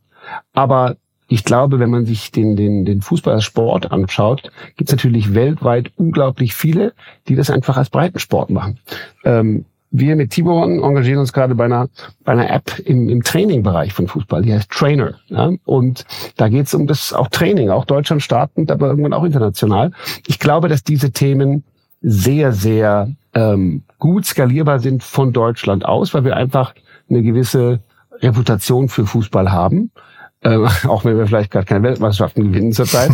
aber 0.53 0.97
ich 1.29 1.43
glaube, 1.43 1.79
wenn 1.79 1.89
man 1.89 2.05
sich 2.05 2.31
den, 2.31 2.55
den, 2.55 2.85
den 2.85 3.01
Fußball 3.01 3.33
als 3.33 3.43
Sport 3.43 3.91
anschaut, 3.91 4.49
gibt 4.77 4.89
es 4.89 4.93
natürlich 4.93 5.33
weltweit 5.33 5.91
unglaublich 5.97 6.53
viele, 6.53 6.93
die 7.27 7.35
das 7.35 7.49
einfach 7.49 7.75
als 7.75 7.89
Breitensport 7.89 8.49
machen. 8.49 8.79
Ähm, 9.25 9.65
wir 9.91 10.15
mit 10.15 10.31
Tibor 10.31 10.65
engagieren 10.65 11.19
uns 11.19 11.33
gerade 11.33 11.55
bei 11.55 11.65
einer, 11.65 11.87
bei 12.23 12.33
einer 12.33 12.49
App 12.49 12.79
im, 12.79 13.09
im 13.09 13.23
Trainingbereich 13.23 13.93
von 13.93 14.07
Fußball, 14.07 14.41
die 14.41 14.53
heißt 14.53 14.69
Trainer. 14.69 15.15
Ja? 15.27 15.51
Und 15.65 16.05
da 16.35 16.49
geht 16.49 16.67
es 16.67 16.73
um 16.73 16.87
das 16.87 17.13
auch 17.13 17.29
Training, 17.29 17.69
auch 17.69 17.85
Deutschland 17.85 18.21
startend, 18.21 18.71
aber 18.71 18.87
irgendwann 18.87 19.13
auch 19.13 19.23
international. 19.23 19.91
Ich 20.27 20.39
glaube, 20.39 20.67
dass 20.67 20.83
diese 20.83 21.11
Themen 21.11 21.63
sehr, 22.01 22.51
sehr 22.51 23.11
ähm, 23.33 23.83
gut 23.99 24.25
skalierbar 24.25 24.79
sind 24.79 25.03
von 25.03 25.33
Deutschland 25.33 25.85
aus, 25.85 26.13
weil 26.13 26.25
wir 26.25 26.35
einfach 26.35 26.73
eine 27.09 27.23
gewisse 27.23 27.79
Reputation 28.21 28.89
für 28.89 29.05
Fußball 29.05 29.51
haben. 29.51 29.91
Ähm, 30.43 30.67
auch 30.87 31.05
wenn 31.05 31.17
wir 31.17 31.27
vielleicht 31.27 31.51
gerade 31.51 31.65
keine 31.65 31.83
Weltmeisterschaften 31.83 32.51
gewinnen 32.51 32.73
zurzeit. 32.73 33.11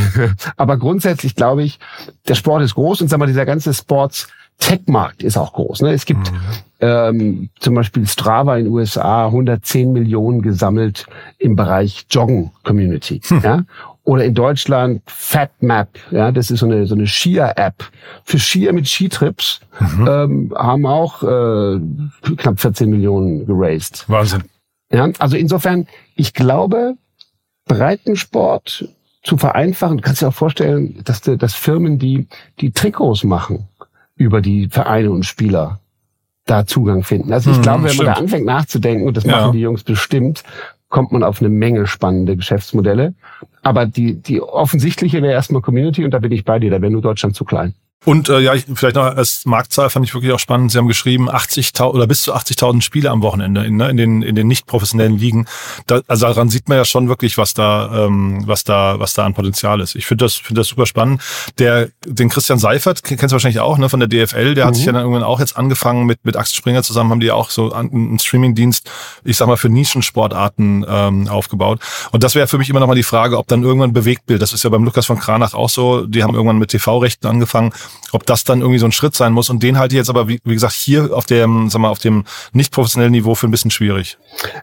Aber 0.56 0.76
grundsätzlich 0.76 1.34
glaube 1.34 1.62
ich, 1.62 1.78
der 2.26 2.34
Sport 2.34 2.62
ist 2.62 2.74
groß 2.74 3.00
und 3.02 3.08
sagen 3.08 3.22
wir, 3.22 3.26
dieser 3.26 3.46
ganze 3.46 3.72
Sports 3.74 4.28
Tech-Markt 4.58 5.22
ist 5.22 5.36
auch 5.36 5.52
groß. 5.52 5.82
Ne? 5.82 5.92
Es 5.92 6.04
gibt 6.04 6.32
ähm, 6.80 7.48
zum 7.60 7.74
Beispiel 7.74 8.06
Strava 8.06 8.56
in 8.56 8.64
den 8.64 8.72
USA 8.72 9.26
110 9.26 9.92
Millionen 9.92 10.42
gesammelt 10.42 11.06
im 11.38 11.56
Bereich 11.56 12.06
Joggen-Community. 12.10 13.20
Ja? 13.42 13.64
Oder 14.02 14.24
in 14.24 14.34
Deutschland 14.34 15.02
FatMap, 15.04 15.90
ja, 16.10 16.32
das 16.32 16.50
ist 16.50 16.60
so 16.60 16.66
eine 16.66 16.86
so 16.86 16.94
eine 16.94 17.06
Skier-App 17.06 17.84
für 18.24 18.38
Skier 18.38 18.72
mit 18.72 18.88
Skitrips, 18.88 19.60
ähm, 19.80 20.50
haben 20.56 20.86
auch 20.86 21.22
äh, 21.22 21.78
knapp 22.36 22.58
14 22.58 22.88
Millionen 22.88 23.44
geraced. 23.44 24.08
Wahnsinn. 24.08 24.44
Ja, 24.90 25.08
also 25.18 25.36
insofern, 25.36 25.86
ich 26.14 26.32
glaube, 26.32 26.94
Breitensport 27.66 28.88
zu 29.22 29.36
vereinfachen, 29.36 29.98
du 29.98 30.02
kannst 30.02 30.22
dir 30.22 30.28
auch 30.28 30.34
vorstellen, 30.34 31.00
dass, 31.04 31.20
dass 31.20 31.54
Firmen, 31.54 31.98
die 31.98 32.26
die 32.60 32.70
Trikots 32.70 33.24
machen, 33.24 33.68
über 34.16 34.40
die 34.40 34.68
Vereine 34.68 35.10
und 35.10 35.24
Spieler 35.24 35.80
da 36.46 36.66
Zugang 36.66 37.02
finden. 37.02 37.32
Also 37.32 37.50
ich 37.50 37.56
Hm, 37.56 37.62
glaube, 37.62 37.84
wenn 37.84 37.96
man 37.96 38.06
da 38.06 38.14
stimmt. 38.14 38.24
anfängt 38.26 38.46
nachzudenken, 38.46 39.06
und 39.06 39.16
das 39.16 39.24
Ja. 39.24 39.32
machen 39.32 39.52
die 39.52 39.60
Jungs 39.60 39.84
bestimmt, 39.84 40.42
kommt 40.88 41.12
man 41.12 41.22
auf 41.22 41.40
eine 41.40 41.50
Menge 41.50 41.86
spannende 41.86 42.34
Geschäftsmodelle. 42.36 43.14
Aber 43.62 43.84
die, 43.84 44.14
die 44.14 44.40
offensichtliche 44.40 45.20
wäre 45.20 45.34
erstmal 45.34 45.60
Community 45.60 46.04
und 46.04 46.12
da 46.12 46.18
bin 46.20 46.32
ich 46.32 46.44
bei 46.46 46.58
dir, 46.58 46.70
da 46.70 46.80
wäre 46.80 46.90
nur 46.90 47.02
Deutschland 47.02 47.36
zu 47.36 47.44
klein. 47.44 47.74
Und 48.04 48.28
äh, 48.28 48.38
ja, 48.38 48.54
ich, 48.54 48.64
vielleicht 48.74 48.94
noch 48.94 49.04
als 49.04 49.44
Marktzahl 49.44 49.90
fand 49.90 50.06
ich 50.06 50.14
wirklich 50.14 50.32
auch 50.32 50.38
spannend. 50.38 50.70
Sie 50.70 50.78
haben 50.78 50.86
geschrieben, 50.86 51.28
80.000 51.28 51.90
oder 51.90 52.06
bis 52.06 52.22
zu 52.22 52.32
80.000 52.32 52.80
Spiele 52.80 53.10
am 53.10 53.22
Wochenende 53.22 53.64
in, 53.64 53.76
ne, 53.76 53.90
in 53.90 53.96
den 53.96 54.22
in 54.22 54.36
den 54.36 54.46
nicht 54.46 54.66
professionellen 54.66 55.18
Ligen. 55.18 55.46
Da, 55.88 56.00
also 56.06 56.26
daran 56.26 56.48
sieht 56.48 56.68
man 56.68 56.78
ja 56.78 56.84
schon 56.84 57.08
wirklich, 57.08 57.38
was 57.38 57.54
da 57.54 58.06
ähm, 58.06 58.44
was 58.46 58.62
da 58.62 59.00
was 59.00 59.14
da 59.14 59.26
an 59.26 59.34
Potenzial 59.34 59.80
ist. 59.80 59.96
Ich 59.96 60.06
finde 60.06 60.24
das 60.24 60.36
finde 60.36 60.60
das 60.60 60.68
super 60.68 60.86
spannend. 60.86 61.22
Der 61.58 61.88
den 62.06 62.28
Christian 62.28 62.60
Seifert 62.60 63.02
kennst 63.02 63.24
du 63.24 63.32
wahrscheinlich 63.32 63.60
auch, 63.60 63.78
ne, 63.78 63.88
von 63.88 64.00
der 64.00 64.08
DFL. 64.08 64.54
Der 64.54 64.64
mhm. 64.64 64.68
hat 64.68 64.76
sich 64.76 64.86
ja 64.86 64.92
dann 64.92 65.02
irgendwann 65.02 65.24
auch 65.24 65.40
jetzt 65.40 65.56
angefangen 65.56 66.06
mit 66.06 66.24
mit 66.24 66.36
Axel 66.36 66.54
Springer 66.54 66.84
zusammen 66.84 67.10
haben 67.10 67.20
die 67.20 67.32
auch 67.32 67.50
so 67.50 67.72
einen 67.72 68.18
Streamingdienst, 68.18 68.88
ich 69.24 69.36
sag 69.36 69.48
mal 69.48 69.56
für 69.56 69.70
Nischensportarten 69.70 70.86
ähm, 70.88 71.26
aufgebaut. 71.26 71.80
Und 72.12 72.22
das 72.22 72.36
wäre 72.36 72.46
für 72.46 72.58
mich 72.58 72.70
immer 72.70 72.80
noch 72.80 72.86
mal 72.86 72.94
die 72.94 73.02
Frage, 73.02 73.38
ob 73.38 73.48
dann 73.48 73.64
irgendwann 73.64 73.92
Bewegtbild. 73.92 74.40
Das 74.40 74.52
ist 74.52 74.62
ja 74.62 74.70
beim 74.70 74.84
Lukas 74.84 75.06
von 75.06 75.18
Kranach 75.18 75.52
auch 75.54 75.68
so. 75.68 76.06
Die 76.06 76.22
haben 76.22 76.34
irgendwann 76.34 76.58
mit 76.58 76.70
TV-Rechten 76.70 77.26
angefangen 77.26 77.72
ob 78.12 78.26
das 78.26 78.44
dann 78.44 78.60
irgendwie 78.60 78.78
so 78.78 78.86
ein 78.86 78.92
Schritt 78.92 79.14
sein 79.14 79.32
muss. 79.32 79.50
Und 79.50 79.62
den 79.62 79.78
halte 79.78 79.94
ich 79.94 79.98
jetzt 79.98 80.10
aber, 80.10 80.28
wie, 80.28 80.40
wie 80.44 80.54
gesagt, 80.54 80.74
hier 80.74 81.10
auf 81.14 81.26
dem, 81.26 81.70
sag 81.70 81.80
mal, 81.80 81.88
auf 81.88 81.98
dem 81.98 82.24
nicht 82.52 82.72
professionellen 82.72 83.12
Niveau 83.12 83.34
für 83.34 83.48
ein 83.48 83.50
bisschen 83.50 83.70
schwierig. 83.70 84.18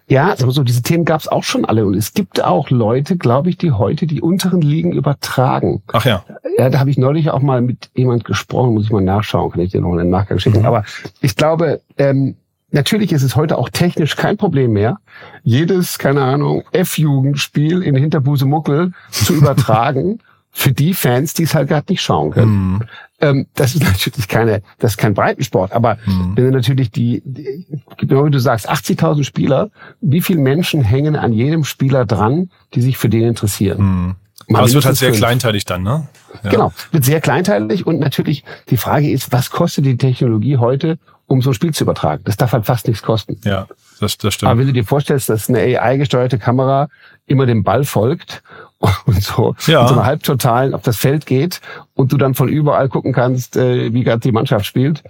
Ja, 0.08 0.36
so 0.38 0.64
diese 0.64 0.82
Themen 0.82 1.06
gab 1.06 1.22
es 1.22 1.28
auch 1.28 1.44
schon 1.44 1.66
alle. 1.66 1.86
Und 1.86 1.96
es 1.96 2.14
gibt 2.14 2.44
auch 2.44 2.70
Leute, 2.70 3.18
glaube 3.18 3.50
ich, 3.50 3.58
die 3.58 3.72
heute 3.72 4.08
die 4.08 4.22
unteren 4.22 4.62
Ligen 4.62 4.92
übertragen. 4.92 5.82
Ach 5.94 6.06
ja. 6.06 6.24
Ja, 6.58 6.70
da 6.70 6.80
habe 6.80 6.90
ich 6.90 6.98
neulich 6.98 7.30
auch 7.30 7.42
mal 7.42 7.62
mit 7.62 7.90
jemand 7.96 8.24
gesprochen, 8.24 8.74
muss 8.74 8.86
ich 8.86 8.92
mal 8.92 9.02
nachschauen, 9.02 9.52
kann 9.52 9.62
ich 9.62 9.72
dir 9.72 9.82
noch 9.82 9.92
einen 9.92 10.10
Nachgang 10.10 10.40
schicken. 10.40 10.60
Mhm. 10.60 10.66
Aber 10.66 10.84
ich 11.22 11.36
glaube, 11.36 11.82
ähm, 11.98 12.36
Natürlich 12.76 13.14
ist 13.14 13.24
es 13.24 13.38
heute 13.38 13.58
auch 13.58 13.70
technisch 13.70 14.18
kein 14.18 14.36
Problem 14.36 14.74
mehr, 14.74 14.98
jedes, 15.44 15.98
keine 15.98 16.24
Ahnung, 16.24 16.64
F-Jugendspiel 16.74 17.82
in 17.82 17.96
Hinterbuse 17.96 18.46
Muckel 18.46 18.92
zu 19.12 19.34
übertragen 19.38 20.20
für 20.52 20.74
die 20.74 20.94
Fans, 20.94 21.34
die 21.34 21.44
es 21.44 21.56
halt 21.56 21.70
gerade 21.70 21.86
nicht 21.90 22.02
schauen 22.02 22.32
können. 22.32 22.74
Mhm. 22.74 22.84
Ähm, 23.22 23.48
das 23.56 23.76
ist 23.76 23.84
natürlich 23.86 24.28
keine, 24.28 24.62
das 24.80 24.94
ist 24.94 24.98
kein 24.98 25.14
Breitensport, 25.14 25.72
aber 25.72 25.98
mhm. 26.06 26.34
wenn 26.36 26.46
du 26.46 26.52
natürlich 26.52 26.92
die, 26.92 27.22
die 27.26 27.66
genau 27.98 28.26
wie 28.26 28.32
du 28.32 28.40
sagst, 28.40 28.70
80.000 28.70 29.24
Spieler, 29.24 29.70
wie 30.02 30.22
viele 30.22 30.40
Menschen 30.40 30.82
hängen 30.82 31.16
an 31.16 31.32
jedem 31.34 31.64
Spieler 31.64 32.06
dran, 32.06 32.50
die 32.74 32.82
sich 32.82 32.98
für 32.98 33.10
den 33.10 33.24
interessieren? 33.24 33.82
Mhm. 33.82 34.16
Aber 34.54 34.66
es 34.66 34.74
wird 34.74 34.86
halt 34.86 34.98
sehr 34.98 35.10
fünf. 35.10 35.20
kleinteilig 35.20 35.66
dann, 35.66 35.84
ne? 35.84 36.08
Ja. 36.44 36.50
Genau, 36.50 36.74
wird 36.92 37.06
sehr 37.06 37.22
kleinteilig 37.22 37.88
und 37.88 38.00
natürlich 38.00 38.44
die 38.70 38.78
Frage 38.78 39.10
ist, 39.10 39.32
was 39.32 39.50
kostet 39.50 39.86
die 39.86 39.98
Technologie 39.98 40.58
heute, 40.58 41.00
um 41.26 41.42
so 41.42 41.52
ein 41.52 41.54
Spiel 41.54 41.74
zu 41.74 41.84
übertragen? 41.84 42.24
Das 42.26 42.38
darf 42.38 42.52
halt 42.52 42.66
fast 42.66 42.88
nichts 42.88 43.02
kosten. 43.02 43.40
Ja, 43.44 43.68
das, 44.00 44.18
das 44.18 44.34
stimmt. 44.34 44.52
Aber 44.52 44.60
wenn 44.60 44.68
du 44.68 44.74
dir 44.74 44.84
vorstellst, 44.84 45.30
dass 45.30 45.50
eine 45.50 45.60
AI-gesteuerte 45.60 46.38
Kamera 46.38 46.90
immer 47.26 47.46
dem 47.46 47.64
Ball 47.64 47.86
folgt 47.86 48.44
und 49.06 49.24
so, 49.24 49.56
ja. 49.68 49.82
und 49.82 49.88
so 49.88 49.94
eine 49.94 50.06
Halbtotalen 50.06 50.74
auf 50.74 50.82
das 50.82 50.98
Feld 50.98 51.26
geht 51.26 51.62
und 51.94 52.12
du 52.12 52.18
dann 52.18 52.34
von 52.34 52.50
überall 52.50 52.90
gucken 52.90 53.14
kannst, 53.14 53.56
äh, 53.56 53.94
wie 53.94 54.04
gerade 54.04 54.20
die 54.20 54.32
Mannschaft 54.32 54.66
spielt. 54.66 55.04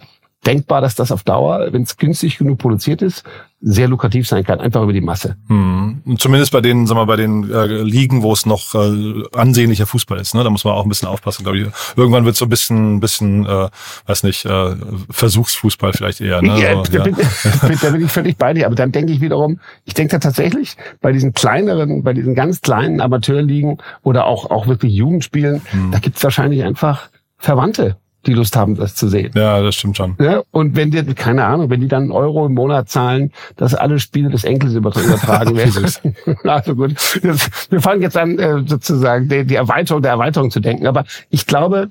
Denkbar, 0.46 0.82
dass 0.82 0.96
das 0.96 1.12
auf 1.12 1.24
Dauer, 1.24 1.68
wenn 1.72 1.84
es 1.84 1.98
günstig 1.98 2.38
genug 2.38 2.60
produziert 2.60 3.02
ist, 3.02 3.24
sehr 3.68 3.88
lukrativ 3.88 4.28
sein 4.28 4.44
kann, 4.44 4.60
einfach 4.60 4.84
über 4.84 4.94
die 4.94 5.02
Masse. 5.02 5.38
Hm. 5.48 6.04
Zumindest 6.20 6.52
bei 6.52 6.62
den, 6.62 6.86
sagen 6.86 7.00
wir, 7.00 7.08
bei 7.08 7.16
den 7.16 7.50
äh, 7.52 7.66
Ligen, 7.82 8.22
wo 8.22 8.32
es 8.32 8.46
noch 8.46 8.75
äh, 8.75 9.24
ansehnlicher 9.36 9.88
Fußball 9.88 10.20
ist. 10.20 10.36
Ne? 10.36 10.44
Da 10.44 10.52
muss 10.52 10.64
man 10.66 10.75
auch 10.75 10.84
ein 10.84 10.90
bisschen 10.90 11.08
aufpassen, 11.08 11.44
glaube 11.44 11.58
ich. 11.58 11.68
Irgendwann 11.96 12.25
wird 12.25 12.36
so 12.36 12.46
ein 12.46 12.50
bisschen, 12.50 13.00
bisschen, 13.00 13.46
äh, 13.46 13.70
weiß 14.06 14.22
nicht, 14.22 14.46
äh, 14.46 14.75
Versuchsfußball 15.10 15.94
vielleicht 15.94 16.22
eher. 16.22 16.44
Ne? 16.44 16.60
Ja, 16.60 16.75
so, 16.75 16.92
da, 16.92 17.04
bin, 17.04 17.16
ja. 17.16 17.75
da 17.82 17.90
bin 17.90 18.06
ich 18.06 18.12
völlig 18.12 18.38
bei 18.38 18.54
dir. 18.54 18.68
Aber 18.68 18.75
dann 18.75 18.92
denke 18.92 19.14
ich 19.14 19.22
wiederum, 19.22 19.60
ich 19.86 19.96
denke 19.96 20.12
da 20.12 20.20
tatsächlich 20.20 20.78
bei 21.02 21.12
diesen 21.12 21.34
kleineren, 21.34 22.04
bei 22.04 22.14
diesen 22.14 22.36
ganz 22.36 22.62
kleinen 22.62 23.02
Amateurligen 23.02 23.80
oder 24.04 24.28
auch 24.28 24.52
auch 24.52 24.68
wirklich 24.68 24.94
Jugendspielen, 24.94 25.62
hm. 25.72 25.92
da 25.92 25.98
gibt's 25.98 26.24
wahrscheinlich 26.24 26.64
einfach 26.64 27.10
Verwandte 27.38 27.98
die 28.27 28.34
Lust 28.34 28.55
haben, 28.55 28.75
das 28.75 28.96
zu 28.96 29.08
sehen. 29.08 29.32
Ja, 29.36 29.62
das 29.62 29.75
stimmt 29.75 29.98
schon. 29.98 30.15
Ja, 30.20 30.44
und 30.51 30.75
wenn 30.75 30.91
die, 30.91 31.03
keine 31.13 31.46
Ahnung, 31.46 31.70
wenn 31.70 31.82
die 31.82 31.88
dann 31.88 32.03
einen 32.03 32.12
Euro 32.12 32.46
im 32.46 32.53
Monat 32.53 32.89
zahlen, 32.89 33.32
dass 33.55 33.74
alle 33.74 34.00
Spiele 34.00 34.29
des 34.29 34.44
Enkels 34.44 34.74
übertragen 34.74 35.55
werden. 35.55 35.86
also 36.44 36.75
gut, 36.75 36.96
das, 37.24 37.50
wir 37.70 37.82
fangen 37.82 38.01
jetzt 38.01 38.17
an, 38.17 38.38
äh, 38.39 38.63
sozusagen 38.65 39.29
die, 39.29 39.46
die 39.46 39.55
Erweiterung 39.55 40.01
der 40.01 40.12
Erweiterung 40.12 40.51
zu 40.51 40.60
denken. 40.60 40.88
Aber 40.88 41.05
ich 41.29 41.46
glaube, 41.46 41.89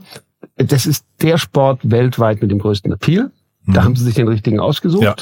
das 0.56 0.86
ist 0.86 1.04
der 1.22 1.38
Sport 1.38 1.90
weltweit 1.90 2.42
mit 2.42 2.50
dem 2.50 2.58
größten 2.58 2.92
Appeal. 2.92 3.30
Da 3.66 3.80
mhm. 3.80 3.84
haben 3.84 3.96
sie 3.96 4.04
sich 4.04 4.14
den 4.14 4.28
richtigen 4.28 4.60
ausgesucht. 4.60 5.02
Ja. 5.02 5.14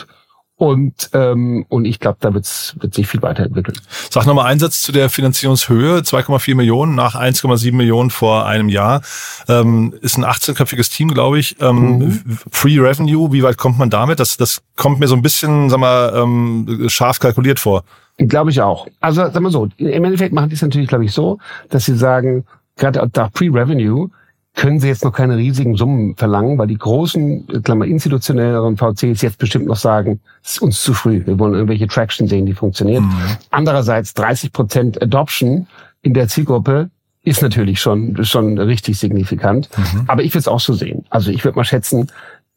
Und, 0.63 1.11
ähm, 1.13 1.67
und 1.71 1.87
ich 1.87 1.99
glaube, 1.99 2.19
da 2.21 2.35
wird's, 2.35 2.77
wird 2.79 2.95
sich 2.95 3.09
viel 3.09 3.21
weiterentwickeln. 3.21 3.77
Sag 4.11 4.27
nochmal 4.27 4.47
Einsatz 4.47 4.81
zu 4.81 4.93
der 4.93 5.11
Finanzierungshöhe. 5.11 6.03
2,4 6.03 6.55
Millionen 6.55 6.95
nach 6.95 7.17
1,7 7.17 7.75
Millionen 7.75 8.11
vor 8.11 8.47
einem 8.47 8.69
Jahr. 8.69 9.03
Ähm, 9.49 9.93
ist 10.03 10.19
ein 10.19 10.25
18-köpfiges 10.25 10.95
Team, 10.95 11.09
glaube 11.09 11.41
ich. 11.41 11.61
Ähm, 11.61 11.99
mhm. 11.99 12.39
Free 12.53 12.79
Revenue, 12.79 13.33
wie 13.33 13.43
weit 13.43 13.59
kommt 13.59 13.77
man 13.81 13.91
damit? 13.91 14.21
Das, 14.21 14.37
das 14.37 14.63
kommt 14.77 15.01
mir 15.01 15.09
so 15.09 15.17
ein 15.17 15.23
bisschen, 15.23 15.69
sag 15.69 15.81
mal, 15.81 16.13
ähm, 16.15 16.87
scharf 16.87 17.19
kalkuliert 17.19 17.59
vor. 17.59 17.83
Glaube 18.19 18.51
ich 18.51 18.61
auch. 18.61 18.87
Also 19.01 19.23
sag 19.23 19.41
mal 19.41 19.51
so, 19.51 19.67
im 19.79 20.05
Endeffekt 20.05 20.33
machen 20.33 20.49
die 20.49 20.55
es 20.55 20.63
natürlich, 20.63 20.87
glaube 20.87 21.05
ich, 21.05 21.11
so, 21.11 21.41
dass 21.71 21.87
sie 21.87 21.97
sagen, 21.97 22.45
gerade 22.77 23.05
da 23.13 23.31
Pre-Revenue 23.31 24.11
können 24.55 24.81
sie 24.81 24.89
jetzt 24.89 25.05
noch 25.05 25.13
keine 25.13 25.37
riesigen 25.37 25.77
Summen 25.77 26.15
verlangen, 26.17 26.59
weil 26.59 26.67
die 26.67 26.77
großen, 26.77 27.63
Klammer, 27.63 27.87
institutionelleren 27.87 28.77
VCs 28.77 29.23
jetzt 29.23 29.39
bestimmt 29.39 29.67
noch 29.67 29.77
sagen, 29.77 30.21
es 30.43 30.53
ist 30.53 30.63
uns 30.63 30.83
zu 30.83 30.93
früh. 30.93 31.25
Wir 31.25 31.39
wollen 31.39 31.55
irgendwelche 31.55 31.89
Traction 31.89 32.29
sehen, 32.29 32.45
die 32.45 32.53
funktioniert. 32.53 33.03
Mhm. 33.03 33.13
Andererseits 33.51 34.13
30 34.15 34.53
Prozent 34.53 35.03
Adoption 35.03 35.67
in 36.03 36.13
der 36.13 36.29
Zielgruppe 36.29 36.91
ist 37.25 37.41
natürlich 37.41 37.81
schon, 37.81 38.23
schon 38.25 38.59
richtig 38.59 38.99
signifikant. 38.99 39.71
Mhm. 39.77 40.05
Aber 40.09 40.23
ich 40.23 40.33
würde 40.33 40.41
es 40.41 40.49
auch 40.49 40.61
so 40.61 40.75
sehen. 40.75 41.07
Also 41.09 41.31
ich 41.31 41.45
würde 41.45 41.57
mal 41.57 41.65
schätzen, 41.65 42.09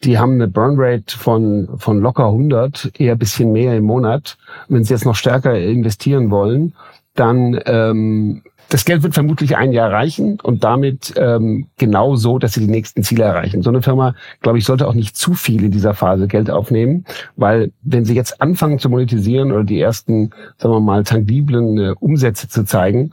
die 0.03 0.19
haben 0.19 0.33
eine 0.33 0.47
Burnrate 0.47 1.17
von, 1.17 1.69
von 1.77 2.01
locker 2.01 2.25
100, 2.25 2.91
eher 2.99 3.15
bisschen 3.15 3.51
mehr 3.53 3.77
im 3.77 3.85
Monat. 3.85 4.37
Wenn 4.67 4.83
sie 4.83 4.93
jetzt 4.93 5.05
noch 5.05 5.15
stärker 5.15 5.57
investieren 5.57 6.29
wollen, 6.29 6.73
dann 7.13 7.59
ähm, 7.65 8.43
das 8.75 8.83
Geld 8.83 9.03
wird 9.03 9.13
vermutlich 9.13 9.55
ein 9.55 9.71
Jahr 9.71 9.89
reichen 9.89 10.37
und 10.41 10.65
damit 10.65 11.13
ähm, 11.15 11.67
genau 11.77 12.17
so, 12.17 12.39
dass 12.39 12.55
sie 12.55 12.59
die 12.59 12.69
nächsten 12.69 13.03
Ziele 13.03 13.23
erreichen. 13.23 13.61
So 13.61 13.69
eine 13.69 13.81
Firma, 13.81 14.15
glaube 14.41 14.57
ich, 14.57 14.65
sollte 14.65 14.85
auch 14.89 14.93
nicht 14.93 15.15
zu 15.15 15.33
viel 15.33 15.63
in 15.63 15.71
dieser 15.71 15.93
Phase 15.93 16.27
Geld 16.27 16.51
aufnehmen, 16.51 17.05
weil 17.37 17.71
wenn 17.83 18.03
sie 18.03 18.15
jetzt 18.15 18.41
anfangen 18.41 18.77
zu 18.77 18.89
monetisieren 18.89 19.53
oder 19.53 19.63
die 19.63 19.79
ersten, 19.79 20.31
sagen 20.57 20.73
wir 20.73 20.81
mal, 20.81 21.05
tangiblen 21.05 21.77
äh, 21.77 21.93
Umsätze 22.01 22.49
zu 22.49 22.65
zeigen, 22.65 23.11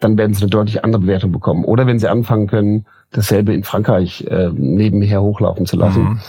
dann 0.00 0.16
werden 0.16 0.32
sie 0.32 0.44
eine 0.44 0.50
deutlich 0.50 0.82
andere 0.82 1.02
Bewertung 1.02 1.30
bekommen. 1.30 1.66
Oder 1.66 1.86
wenn 1.86 1.98
sie 1.98 2.08
anfangen 2.08 2.46
können, 2.46 2.86
dasselbe 3.10 3.52
in 3.52 3.64
Frankreich 3.64 4.24
äh, 4.30 4.48
nebenher 4.54 5.20
hochlaufen 5.20 5.66
zu 5.66 5.76
lassen, 5.76 6.04
mhm 6.04 6.20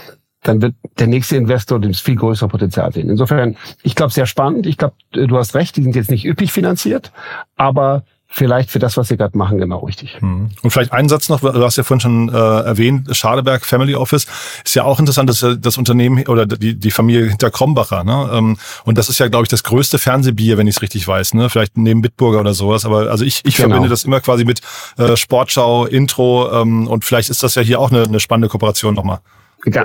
dann 0.46 0.60
wird 0.60 0.74
der 0.98 1.06
nächste 1.06 1.36
Investor 1.36 1.80
das 1.80 2.00
viel 2.00 2.16
größere 2.16 2.50
Potenzial 2.50 2.92
sehen. 2.92 3.08
Insofern, 3.08 3.56
ich 3.82 3.94
glaube, 3.94 4.12
sehr 4.12 4.26
spannend. 4.26 4.66
Ich 4.66 4.76
glaube, 4.76 4.94
du 5.10 5.38
hast 5.38 5.54
recht, 5.54 5.74
die 5.76 5.82
sind 5.82 5.96
jetzt 5.96 6.10
nicht 6.10 6.26
üppig 6.26 6.52
finanziert, 6.52 7.12
aber 7.56 8.04
vielleicht 8.34 8.70
für 8.70 8.80
das, 8.80 8.96
was 8.96 9.08
sie 9.08 9.16
gerade 9.16 9.38
machen, 9.38 9.58
genau 9.58 9.78
richtig. 9.78 10.20
Hm. 10.20 10.50
Und 10.60 10.70
vielleicht 10.70 10.92
einen 10.92 11.08
Satz 11.08 11.28
noch, 11.28 11.40
du 11.40 11.62
hast 11.62 11.76
ja 11.76 11.84
vorhin 11.84 12.00
schon 12.00 12.28
äh, 12.30 12.32
erwähnt, 12.32 13.16
Schadeberg 13.16 13.64
Family 13.64 13.94
Office 13.94 14.26
ist 14.64 14.74
ja 14.74 14.82
auch 14.82 14.98
interessant, 14.98 15.30
dass 15.30 15.46
das 15.60 15.78
Unternehmen 15.78 16.26
oder 16.26 16.44
die, 16.44 16.74
die 16.74 16.90
Familie 16.90 17.28
hinter 17.28 17.52
Krombacher, 17.52 18.02
ne? 18.02 18.30
Ähm, 18.32 18.56
und 18.84 18.98
das 18.98 19.08
ist 19.08 19.20
ja, 19.20 19.28
glaube 19.28 19.44
ich, 19.44 19.48
das 19.48 19.62
größte 19.62 19.98
Fernsehbier, 19.98 20.58
wenn 20.58 20.66
ich 20.66 20.74
es 20.76 20.82
richtig 20.82 21.06
weiß, 21.06 21.34
ne? 21.34 21.48
Vielleicht 21.48 21.76
neben 21.76 22.02
Bitburger 22.02 22.40
oder 22.40 22.54
sowas. 22.54 22.84
Aber 22.84 23.10
also 23.10 23.24
ich, 23.24 23.42
ich 23.44 23.56
genau. 23.56 23.68
verbinde 23.68 23.88
das 23.88 24.02
immer 24.02 24.20
quasi 24.20 24.44
mit 24.44 24.60
äh, 24.98 25.16
Sportschau, 25.16 25.86
Intro 25.86 26.50
ähm, 26.60 26.88
und 26.88 27.04
vielleicht 27.04 27.30
ist 27.30 27.44
das 27.44 27.54
ja 27.54 27.62
hier 27.62 27.78
auch 27.78 27.92
eine, 27.92 28.02
eine 28.02 28.18
spannende 28.18 28.48
Kooperation 28.48 28.94
nochmal 28.94 29.20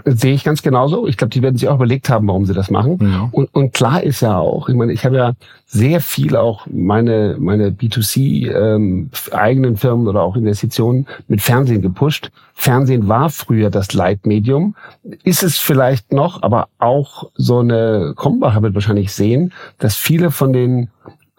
sehe 0.06 0.34
ich 0.34 0.44
ganz 0.44 0.62
genauso. 0.62 1.08
Ich 1.08 1.18
glaube, 1.18 1.30
die 1.30 1.42
werden 1.42 1.58
sich 1.58 1.68
auch 1.70 1.76
überlegt 1.76 2.10
haben, 2.10 2.28
warum 2.28 2.46
sie 2.46 2.54
das 2.54 2.70
machen. 2.70 2.98
Ja. 3.02 3.30
Und, 3.32 3.54
und 3.54 3.74
klar 3.74 4.04
ist 4.04 4.22
ja 4.22 4.38
auch, 4.38 4.70
ich 4.70 4.76
meine, 4.76 4.92
ich 4.92 5.06
habe 5.06 5.18
ja 5.18 5.34
sehr 5.66 6.02
viel 6.02 6.36
auch 6.36 6.66
meine, 6.70 7.38
meine 7.40 7.70
B2C 7.70 8.52
ähm, 8.52 9.10
eigenen 9.32 9.78
Firmen 9.78 10.08
oder 10.08 10.22
auch 10.22 10.36
Investitionen 10.36 11.08
mit 11.28 11.42
Fernsehen 11.42 11.82
gepusht. 11.82 12.32
Fernsehen 12.54 13.08
war 13.08 13.30
früher 13.30 13.70
das 13.70 13.94
Leitmedium, 13.94 14.76
ist 15.24 15.44
es 15.44 15.58
vielleicht 15.58 16.12
noch, 16.12 16.42
aber 16.42 16.68
auch 16.80 17.30
so 17.36 17.60
eine 17.60 18.14
Krombacher 18.16 18.62
wird 18.62 18.74
wahrscheinlich 18.74 19.14
sehen, 19.14 19.54
dass 19.78 19.96
viele 19.96 20.32
von 20.32 20.52
den 20.52 20.90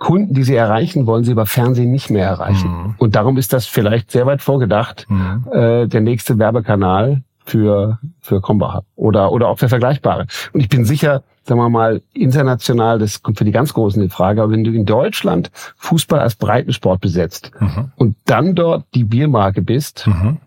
Kunden, 0.00 0.32
die 0.32 0.44
sie 0.44 0.54
erreichen 0.54 1.06
wollen, 1.06 1.24
sie 1.24 1.32
über 1.32 1.44
Fernsehen 1.44 1.92
nicht 1.92 2.08
mehr 2.08 2.26
erreichen. 2.26 2.70
Mhm. 2.70 2.94
Und 2.96 3.16
darum 3.16 3.36
ist 3.36 3.52
das 3.52 3.66
vielleicht 3.66 4.10
sehr 4.10 4.24
weit 4.24 4.40
vorgedacht, 4.40 5.06
mhm. 5.10 5.44
äh, 5.52 5.86
der 5.86 6.00
nächste 6.00 6.38
Werbekanal, 6.38 7.22
für, 7.50 7.98
für 8.20 8.40
Krombacher 8.40 8.84
oder, 8.96 9.32
oder 9.32 9.48
auch 9.48 9.58
für 9.58 9.68
Vergleichbare. 9.68 10.26
Und 10.52 10.60
ich 10.60 10.68
bin 10.68 10.84
sicher, 10.84 11.22
sagen 11.44 11.60
wir 11.60 11.68
mal, 11.68 12.00
international, 12.12 12.98
das 12.98 13.22
kommt 13.22 13.38
für 13.38 13.44
die 13.44 13.50
ganz 13.50 13.74
Großen 13.74 14.00
in 14.00 14.10
Frage, 14.10 14.42
aber 14.42 14.52
wenn 14.52 14.64
du 14.64 14.70
in 14.70 14.86
Deutschland 14.86 15.50
Fußball 15.76 16.20
als 16.20 16.36
Breitensport 16.36 17.00
besetzt 17.00 17.50
mhm. 17.58 17.92
und 17.96 18.16
dann 18.24 18.54
dort 18.54 18.84
die 18.94 19.04
Biermarke 19.04 19.62
bist, 19.62 20.06
mhm. 20.06 20.38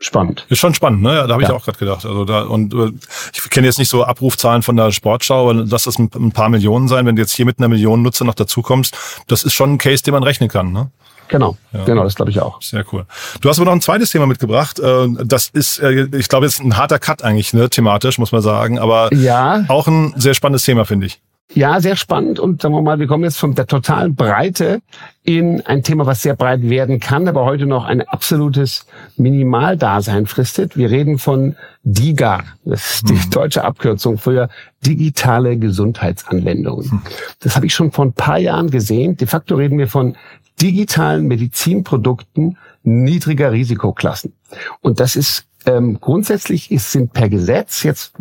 Spannend. 0.00 0.46
Ist 0.48 0.60
schon 0.60 0.74
spannend, 0.74 1.02
ne? 1.02 1.12
Ja, 1.12 1.26
da 1.26 1.34
habe 1.34 1.42
ich 1.42 1.50
auch 1.50 1.64
gerade 1.64 1.76
gedacht. 1.76 2.06
Also 2.06 2.24
da 2.24 2.42
und 2.42 2.72
äh, 2.72 2.92
ich 3.34 3.50
kenne 3.50 3.66
jetzt 3.66 3.80
nicht 3.80 3.88
so 3.88 4.04
Abrufzahlen 4.04 4.62
von 4.62 4.76
der 4.76 4.92
Sportschau, 4.92 5.50
aber 5.50 5.54
lass 5.54 5.82
das 5.84 5.98
ein, 5.98 6.08
ein 6.14 6.30
paar 6.30 6.50
Millionen 6.50 6.86
sein. 6.86 7.04
Wenn 7.04 7.16
du 7.16 7.22
jetzt 7.22 7.32
hier 7.32 7.44
mit 7.44 7.58
einer 7.58 7.66
Million 7.66 8.02
Nutzer 8.02 8.24
noch 8.24 8.36
dazukommst, 8.36 8.96
das 9.26 9.42
ist 9.42 9.54
schon 9.54 9.72
ein 9.72 9.78
Case, 9.78 10.04
den 10.04 10.14
man 10.14 10.22
rechnen 10.22 10.48
kann, 10.48 10.70
ne? 10.70 10.92
Genau, 11.28 11.56
ja. 11.72 11.84
genau, 11.84 12.04
das 12.04 12.14
glaube 12.14 12.30
ich 12.30 12.40
auch. 12.40 12.60
Sehr 12.62 12.84
cool. 12.92 13.04
Du 13.40 13.48
hast 13.48 13.58
aber 13.58 13.66
noch 13.66 13.72
ein 13.72 13.80
zweites 13.80 14.10
Thema 14.10 14.26
mitgebracht. 14.26 14.78
Äh, 14.78 15.08
das 15.24 15.48
ist, 15.48 15.78
äh, 15.78 16.08
ich 16.16 16.28
glaube, 16.28 16.46
jetzt 16.46 16.60
ein 16.60 16.76
harter 16.76 16.98
Cut 16.98 17.22
eigentlich, 17.22 17.52
ne, 17.52 17.68
thematisch, 17.68 18.18
muss 18.18 18.32
man 18.32 18.42
sagen. 18.42 18.78
Aber 18.78 19.12
ja. 19.14 19.64
auch 19.68 19.86
ein 19.86 20.14
sehr 20.16 20.34
spannendes 20.34 20.64
Thema, 20.64 20.84
finde 20.84 21.06
ich. 21.06 21.20
Ja, 21.54 21.80
sehr 21.80 21.96
spannend. 21.96 22.38
Und 22.38 22.60
sagen 22.60 22.74
wir 22.74 22.82
mal, 22.82 22.98
wir 22.98 23.06
kommen 23.06 23.24
jetzt 23.24 23.38
von 23.38 23.54
der 23.54 23.66
totalen 23.66 24.14
Breite 24.14 24.82
in 25.24 25.64
ein 25.64 25.82
Thema, 25.82 26.04
was 26.04 26.22
sehr 26.22 26.36
breit 26.36 26.68
werden 26.68 27.00
kann, 27.00 27.26
aber 27.26 27.46
heute 27.46 27.64
noch 27.64 27.86
ein 27.86 28.02
absolutes 28.02 28.86
Minimaldasein 29.16 30.26
fristet. 30.26 30.76
Wir 30.76 30.90
reden 30.90 31.18
von 31.18 31.56
DIGA. 31.84 32.44
Das 32.66 32.96
ist 32.96 33.08
die 33.08 33.20
hm. 33.20 33.30
deutsche 33.30 33.64
Abkürzung 33.64 34.18
für 34.18 34.50
digitale 34.84 35.56
Gesundheitsanwendungen. 35.56 36.90
Hm. 36.90 37.02
Das 37.40 37.56
habe 37.56 37.64
ich 37.64 37.74
schon 37.74 37.92
vor 37.92 38.04
ein 38.04 38.12
paar 38.12 38.38
Jahren 38.38 38.70
gesehen. 38.70 39.16
De 39.16 39.26
facto 39.26 39.56
reden 39.56 39.78
wir 39.78 39.88
von 39.88 40.16
digitalen 40.60 41.26
Medizinprodukten 41.26 42.58
niedriger 42.82 43.52
Risikoklassen. 43.52 44.32
Und 44.80 45.00
das 45.00 45.16
ist 45.16 45.46
ähm, 45.66 45.98
grundsätzlich 46.00 46.70
ist, 46.70 46.92
sind 46.92 47.12
per 47.12 47.28
Gesetz 47.28 47.82
jetzt 47.82 48.14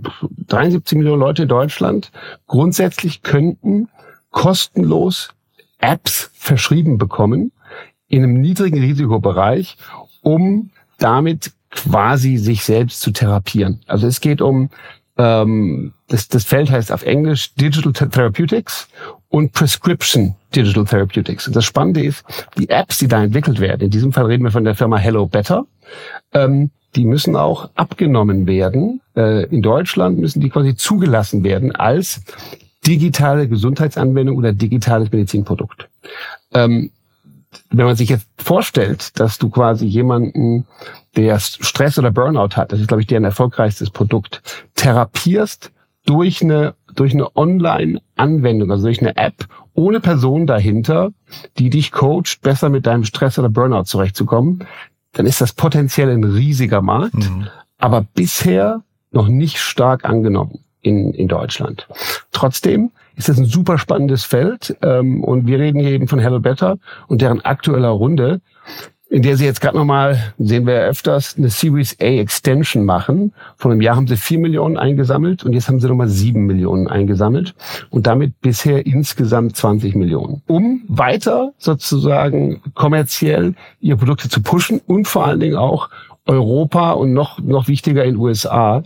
73 0.47 0.97
Millionen 0.97 1.21
Leute 1.21 1.43
in 1.43 1.47
Deutschland. 1.47 2.11
Grundsätzlich 2.47 3.21
könnten 3.21 3.89
kostenlos 4.31 5.29
Apps 5.79 6.31
verschrieben 6.33 6.97
bekommen 6.97 7.51
in 8.07 8.23
einem 8.23 8.41
niedrigen 8.41 8.79
Risikobereich, 8.79 9.77
um 10.21 10.71
damit 10.97 11.51
quasi 11.69 12.37
sich 12.37 12.63
selbst 12.63 13.01
zu 13.01 13.11
therapieren. 13.11 13.81
Also 13.87 14.07
es 14.07 14.19
geht 14.19 14.41
um 14.41 14.69
ähm, 15.17 15.93
das, 16.07 16.27
das 16.27 16.45
Feld 16.45 16.71
heißt 16.71 16.91
auf 16.91 17.03
Englisch 17.03 17.53
Digital 17.55 17.93
Therapeutics 17.93 18.87
und 19.29 19.51
Prescription 19.53 20.35
Digital 20.55 20.85
Therapeutics. 20.85 21.47
Und 21.47 21.55
das 21.55 21.65
Spannende 21.65 22.03
ist, 22.03 22.23
die 22.57 22.69
Apps, 22.69 22.99
die 22.99 23.07
da 23.07 23.23
entwickelt 23.23 23.59
werden, 23.59 23.81
in 23.81 23.89
diesem 23.89 24.13
Fall 24.13 24.25
reden 24.25 24.43
wir 24.43 24.51
von 24.51 24.63
der 24.63 24.75
Firma 24.75 24.97
Hello 24.97 25.25
Better, 25.25 25.65
ähm, 26.33 26.71
die 26.95 27.05
müssen 27.05 27.35
auch 27.35 27.69
abgenommen 27.75 28.47
werden. 28.47 29.01
Äh, 29.15 29.45
in 29.45 29.61
Deutschland 29.61 30.17
müssen 30.19 30.41
die 30.41 30.49
quasi 30.49 30.75
zugelassen 30.75 31.43
werden 31.43 31.75
als 31.75 32.21
digitale 32.85 33.47
Gesundheitsanwendung 33.47 34.37
oder 34.37 34.53
digitales 34.53 35.11
Medizinprodukt. 35.11 35.89
Ähm, 36.53 36.91
wenn 37.69 37.85
man 37.85 37.95
sich 37.95 38.09
jetzt 38.09 38.27
vorstellt, 38.37 39.19
dass 39.19 39.37
du 39.37 39.49
quasi 39.49 39.85
jemanden, 39.85 40.65
der 41.15 41.39
Stress 41.39 41.97
oder 41.97 42.11
Burnout 42.11 42.55
hat, 42.55 42.71
das 42.71 42.79
ist, 42.79 42.87
glaube 42.87 43.01
ich, 43.01 43.07
deren 43.07 43.23
erfolgreichstes 43.23 43.89
Produkt, 43.89 44.41
therapierst 44.75 45.71
durch 46.05 46.41
eine, 46.41 46.75
durch 46.97 47.13
eine 47.13 47.35
Online-Anwendung, 47.35 48.71
also 48.71 48.85
durch 48.85 49.01
eine 49.01 49.15
App, 49.15 49.45
ohne 49.73 49.99
Person 49.99 50.47
dahinter, 50.47 51.11
die 51.57 51.69
dich 51.69 51.91
coacht, 51.91 52.41
besser 52.41 52.69
mit 52.69 52.85
deinem 52.85 53.05
Stress 53.05 53.39
oder 53.39 53.49
Burnout 53.49 53.83
zurechtzukommen, 53.83 54.65
dann 55.13 55.25
ist 55.25 55.39
das 55.39 55.53
potenziell 55.53 56.09
ein 56.09 56.23
riesiger 56.23 56.81
Markt, 56.81 57.15
mhm. 57.15 57.47
aber 57.77 58.05
bisher 58.13 58.83
noch 59.11 59.27
nicht 59.27 59.59
stark 59.59 60.05
angenommen 60.05 60.59
in, 60.81 61.13
in 61.13 61.27
Deutschland. 61.27 61.87
Trotzdem 62.31 62.91
ist 63.15 63.29
es 63.29 63.37
ein 63.37 63.45
super 63.45 63.77
spannendes 63.77 64.25
Feld 64.25 64.75
ähm, 64.81 65.23
und 65.23 65.47
wir 65.47 65.59
reden 65.59 65.79
hier 65.79 65.91
eben 65.91 66.07
von 66.07 66.19
Hello 66.19 66.39
Better 66.39 66.77
und 67.07 67.21
deren 67.21 67.41
aktueller 67.41 67.89
Runde 67.89 68.41
in 69.09 69.21
der 69.21 69.37
sie 69.37 69.45
jetzt 69.45 69.61
gerade 69.61 69.77
nochmal, 69.77 70.33
sehen 70.37 70.65
wir 70.65 70.73
ja 70.73 70.81
öfters, 70.81 71.35
eine 71.37 71.49
Series 71.49 71.95
A 72.01 72.05
Extension 72.05 72.83
machen. 72.83 73.33
Vor 73.55 73.71
einem 73.71 73.81
Jahr 73.81 73.95
haben 73.95 74.07
sie 74.07 74.17
vier 74.17 74.39
Millionen 74.39 74.77
eingesammelt 74.77 75.43
und 75.43 75.53
jetzt 75.53 75.69
haben 75.69 75.79
sie 75.79 75.87
nochmal 75.87 76.09
sieben 76.09 76.45
Millionen 76.45 76.87
eingesammelt 76.87 77.55
und 77.89 78.05
damit 78.05 78.41
bisher 78.41 78.85
insgesamt 78.85 79.55
20 79.55 79.95
Millionen. 79.95 80.41
Um 80.47 80.83
weiter 80.87 81.53
sozusagen 81.57 82.61
kommerziell 82.73 83.55
ihre 83.79 83.97
Produkte 83.97 84.27
zu 84.27 84.41
pushen 84.41 84.81
und 84.85 85.07
vor 85.07 85.25
allen 85.25 85.39
Dingen 85.39 85.55
auch 85.55 85.89
Europa 86.25 86.91
und 86.91 87.13
noch, 87.13 87.39
noch 87.39 87.69
wichtiger 87.69 88.03
in 88.03 88.17
USA 88.17 88.83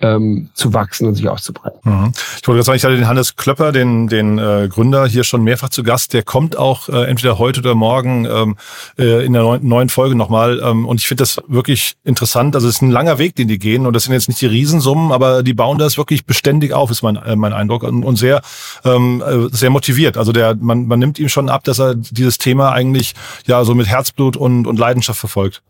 ähm, 0.00 0.50
zu 0.54 0.72
wachsen 0.72 1.06
und 1.06 1.14
sich 1.14 1.28
auszubreiten. 1.28 1.80
Mhm. 1.84 2.12
Ich 2.40 2.48
wollte 2.48 2.58
gerade 2.58 2.62
sagen, 2.62 2.76
ich 2.76 2.84
hatte 2.84 2.96
den 2.96 3.06
Hannes 3.06 3.36
Klöpper, 3.36 3.72
den, 3.72 4.08
den 4.08 4.38
äh, 4.38 4.68
Gründer, 4.68 5.06
hier 5.06 5.24
schon 5.24 5.42
mehrfach 5.42 5.68
zu 5.68 5.82
Gast. 5.82 6.12
Der 6.12 6.22
kommt 6.22 6.56
auch 6.56 6.88
äh, 6.88 7.04
entweder 7.04 7.38
heute 7.38 7.60
oder 7.60 7.74
morgen 7.74 8.26
ähm, 8.26 8.56
äh, 8.98 9.24
in 9.24 9.32
der 9.32 9.42
neuen, 9.42 9.66
neuen 9.66 9.88
Folge 9.88 10.14
nochmal. 10.14 10.60
Ähm, 10.62 10.86
und 10.86 11.00
ich 11.00 11.08
finde 11.08 11.22
das 11.22 11.40
wirklich 11.48 11.94
interessant. 12.04 12.54
Also 12.54 12.68
es 12.68 12.76
ist 12.76 12.82
ein 12.82 12.90
langer 12.90 13.18
Weg, 13.18 13.36
den 13.36 13.48
die 13.48 13.58
gehen. 13.58 13.86
Und 13.86 13.94
das 13.94 14.04
sind 14.04 14.12
jetzt 14.12 14.28
nicht 14.28 14.40
die 14.40 14.46
Riesensummen, 14.46 15.12
aber 15.12 15.42
die 15.42 15.54
bauen 15.54 15.78
das 15.78 15.98
wirklich 15.98 16.24
beständig 16.24 16.72
auf, 16.72 16.90
ist 16.90 17.02
mein, 17.02 17.16
äh, 17.16 17.36
mein 17.36 17.52
Eindruck. 17.52 17.82
Und, 17.82 18.04
und 18.04 18.16
sehr, 18.16 18.40
ähm, 18.84 19.22
äh, 19.26 19.54
sehr 19.54 19.70
motiviert. 19.70 20.16
Also 20.16 20.32
der, 20.32 20.56
man, 20.56 20.86
man 20.86 20.98
nimmt 20.98 21.18
ihm 21.18 21.28
schon 21.28 21.48
ab, 21.48 21.64
dass 21.64 21.78
er 21.78 21.94
dieses 21.94 22.38
Thema 22.38 22.72
eigentlich 22.72 23.14
ja 23.46 23.64
so 23.64 23.74
mit 23.74 23.86
Herzblut 23.86 24.36
und, 24.36 24.66
und 24.66 24.78
Leidenschaft 24.78 25.20
verfolgt. 25.20 25.62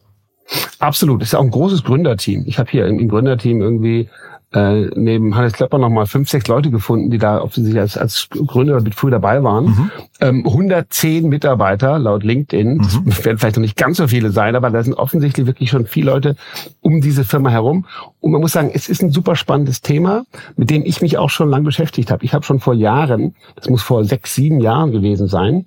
Absolut. 0.78 1.20
Das 1.20 1.28
ist 1.28 1.34
auch 1.34 1.42
ein 1.42 1.50
großes 1.50 1.84
Gründerteam. 1.84 2.44
Ich 2.46 2.58
habe 2.58 2.70
hier 2.70 2.86
im 2.86 3.08
Gründerteam 3.08 3.60
irgendwie 3.60 4.08
äh, 4.52 4.86
neben 4.96 5.36
Hannes 5.36 5.52
Klepper 5.52 5.78
nochmal 5.78 6.06
fünf, 6.06 6.28
sechs 6.28 6.48
Leute 6.48 6.70
gefunden, 6.70 7.10
die 7.10 7.18
da 7.18 7.40
offensichtlich 7.40 7.80
als, 7.80 7.96
als 7.96 8.28
Gründer 8.30 8.80
mit 8.80 8.96
früh 8.96 9.10
dabei 9.10 9.42
waren. 9.44 9.66
Mhm. 9.66 9.90
Ähm, 10.20 10.46
110 10.46 11.28
Mitarbeiter 11.28 11.98
laut 11.98 12.24
LinkedIn. 12.24 12.74
Mhm. 12.74 13.02
Das 13.06 13.24
werden 13.24 13.38
vielleicht 13.38 13.56
noch 13.56 13.62
nicht 13.62 13.76
ganz 13.76 13.98
so 13.98 14.08
viele 14.08 14.30
sein, 14.30 14.56
aber 14.56 14.70
da 14.70 14.82
sind 14.82 14.94
offensichtlich 14.94 15.46
wirklich 15.46 15.70
schon 15.70 15.86
viele 15.86 16.10
Leute 16.10 16.34
um 16.80 17.00
diese 17.00 17.24
Firma 17.24 17.50
herum. 17.50 17.86
Und 18.18 18.32
man 18.32 18.40
muss 18.40 18.52
sagen, 18.52 18.72
es 18.74 18.88
ist 18.88 19.02
ein 19.02 19.12
super 19.12 19.36
spannendes 19.36 19.82
Thema, 19.82 20.24
mit 20.56 20.70
dem 20.70 20.84
ich 20.84 21.00
mich 21.00 21.16
auch 21.16 21.30
schon 21.30 21.48
lange 21.48 21.64
beschäftigt 21.64 22.10
habe. 22.10 22.24
Ich 22.24 22.34
habe 22.34 22.44
schon 22.44 22.58
vor 22.58 22.74
Jahren, 22.74 23.36
das 23.54 23.68
muss 23.68 23.82
vor 23.82 24.04
sechs, 24.04 24.34
sieben 24.34 24.60
Jahren 24.60 24.90
gewesen 24.90 25.28
sein, 25.28 25.66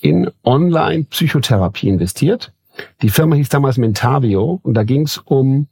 in 0.00 0.30
Online-Psychotherapie 0.44 1.88
investiert. 1.88 2.52
Die 3.00 3.08
Firma 3.08 3.36
hieß 3.36 3.48
damals 3.48 3.78
Mentavio 3.78 4.60
und 4.62 4.74
da 4.74 4.84
ging 4.84 5.02
es 5.02 5.18
um 5.18 5.68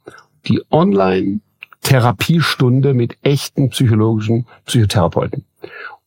die 0.47 0.61
Online- 0.71 1.41
Therapiestunde 1.87 2.93
mit 2.93 3.17
echten 3.21 3.69
psychologischen 3.69 4.45
Psychotherapeuten. 4.65 5.45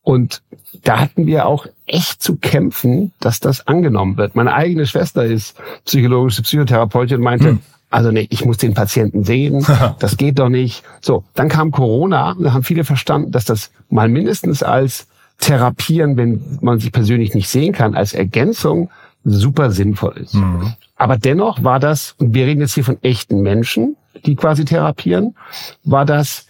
Und 0.03 0.43
da 0.83 0.99
hatten 0.99 1.25
wir 1.25 1.47
auch 1.47 1.65
echt 1.87 2.21
zu 2.21 2.35
kämpfen, 2.35 3.13
dass 3.19 3.39
das 3.39 3.65
angenommen 3.65 4.15
wird. 4.15 4.35
Meine 4.35 4.53
eigene 4.53 4.85
Schwester 4.85 5.25
ist 5.25 5.55
psychologische 5.85 6.43
Psychotherapeutin 6.43 7.17
und 7.17 7.23
meinte, 7.23 7.47
hm. 7.47 7.59
also 7.89 8.11
nee, 8.11 8.27
ich 8.29 8.45
muss 8.45 8.57
den 8.57 8.75
Patienten 8.75 9.23
sehen, 9.23 9.65
das 9.99 10.17
geht 10.17 10.37
doch 10.37 10.49
nicht. 10.49 10.83
So, 11.01 11.23
dann 11.33 11.49
kam 11.49 11.71
Corona 11.71 12.33
und 12.33 12.43
da 12.43 12.53
haben 12.53 12.63
viele 12.63 12.83
verstanden, 12.83 13.31
dass 13.31 13.45
das 13.45 13.71
mal 13.89 14.07
mindestens 14.07 14.61
als 14.61 15.07
Therapieren, 15.39 16.15
wenn 16.15 16.59
man 16.61 16.79
sich 16.79 16.91
persönlich 16.91 17.33
nicht 17.33 17.49
sehen 17.49 17.73
kann, 17.73 17.95
als 17.95 18.13
Ergänzung 18.13 18.91
super 19.23 19.71
sinnvoll 19.71 20.17
ist. 20.17 20.35
Mhm. 20.35 20.73
Aber 20.95 21.17
dennoch 21.17 21.63
war 21.63 21.79
das, 21.79 22.13
und 22.19 22.35
wir 22.35 22.45
reden 22.45 22.61
jetzt 22.61 22.75
hier 22.75 22.83
von 22.83 22.99
echten 23.01 23.41
Menschen, 23.41 23.95
die 24.25 24.35
quasi 24.35 24.65
therapieren, 24.65 25.35
war 25.83 26.05
das 26.05 26.47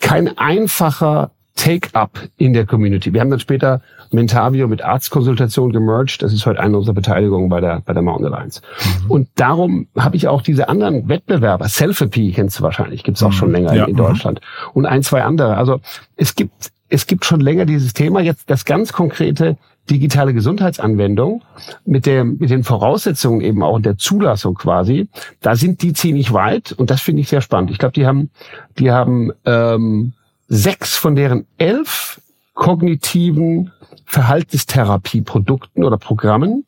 kein 0.00 0.36
einfacher 0.38 1.30
Take-up 1.56 2.18
in 2.38 2.54
der 2.54 2.64
Community. 2.64 3.12
Wir 3.12 3.20
haben 3.20 3.28
dann 3.28 3.40
später 3.40 3.82
Mentavio 4.12 4.66
mit 4.66 4.82
Arztkonsultation 4.82 5.72
gemerged. 5.72 6.22
Das 6.22 6.32
ist 6.32 6.46
heute 6.46 6.58
eine 6.58 6.76
unserer 6.78 6.94
Beteiligungen 6.94 7.50
bei 7.50 7.60
der, 7.60 7.82
bei 7.84 7.92
der 7.92 8.02
Mountain 8.02 8.32
Alliance. 8.32 8.62
Mhm. 9.04 9.10
Und 9.10 9.28
darum 9.34 9.86
habe 9.96 10.16
ich 10.16 10.26
auch 10.26 10.40
diese 10.40 10.70
anderen 10.70 11.08
Wettbewerber, 11.08 11.68
Selfie 11.68 12.32
kennst 12.32 12.58
du 12.58 12.62
wahrscheinlich, 12.62 13.02
gibt's 13.04 13.22
auch 13.22 13.28
mhm. 13.28 13.34
schon 13.34 13.52
länger 13.52 13.74
ja. 13.74 13.84
in, 13.84 13.90
in 13.90 13.96
Deutschland. 13.96 14.40
Und 14.72 14.86
ein, 14.86 15.02
zwei 15.02 15.22
andere. 15.22 15.58
Also 15.58 15.80
es 16.16 16.34
gibt, 16.34 16.70
es 16.90 17.06
gibt 17.06 17.24
schon 17.24 17.40
länger 17.40 17.64
dieses 17.64 17.94
Thema. 17.94 18.20
Jetzt 18.20 18.50
das 18.50 18.64
ganz 18.64 18.92
konkrete 18.92 19.56
digitale 19.88 20.34
Gesundheitsanwendung 20.34 21.42
mit, 21.84 22.06
der, 22.06 22.24
mit 22.24 22.50
den 22.50 22.64
Voraussetzungen 22.64 23.40
eben 23.40 23.62
auch 23.62 23.80
der 23.80 23.96
Zulassung 23.96 24.54
quasi, 24.54 25.08
da 25.40 25.56
sind 25.56 25.82
die 25.82 25.92
ziemlich 25.92 26.32
weit 26.32 26.72
und 26.72 26.90
das 26.90 27.00
finde 27.00 27.22
ich 27.22 27.28
sehr 27.28 27.40
spannend. 27.40 27.70
Ich 27.70 27.78
glaube, 27.78 27.92
die 27.92 28.06
haben, 28.06 28.30
die 28.78 28.90
haben 28.90 29.32
ähm, 29.46 30.12
sechs 30.48 30.96
von 30.96 31.16
deren 31.16 31.46
elf 31.58 32.20
kognitiven 32.54 33.72
Verhaltenstherapie-Produkten 34.04 35.84
oder 35.84 35.96
Programmen 35.96 36.66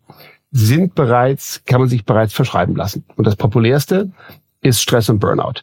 sind 0.52 0.94
bereits, 0.94 1.62
kann 1.64 1.80
man 1.80 1.88
sich 1.88 2.04
bereits 2.04 2.32
verschreiben 2.32 2.76
lassen. 2.76 3.04
Und 3.16 3.26
das 3.26 3.36
populärste 3.36 4.10
ist 4.60 4.80
Stress 4.80 5.08
und 5.08 5.18
Burnout 5.18 5.62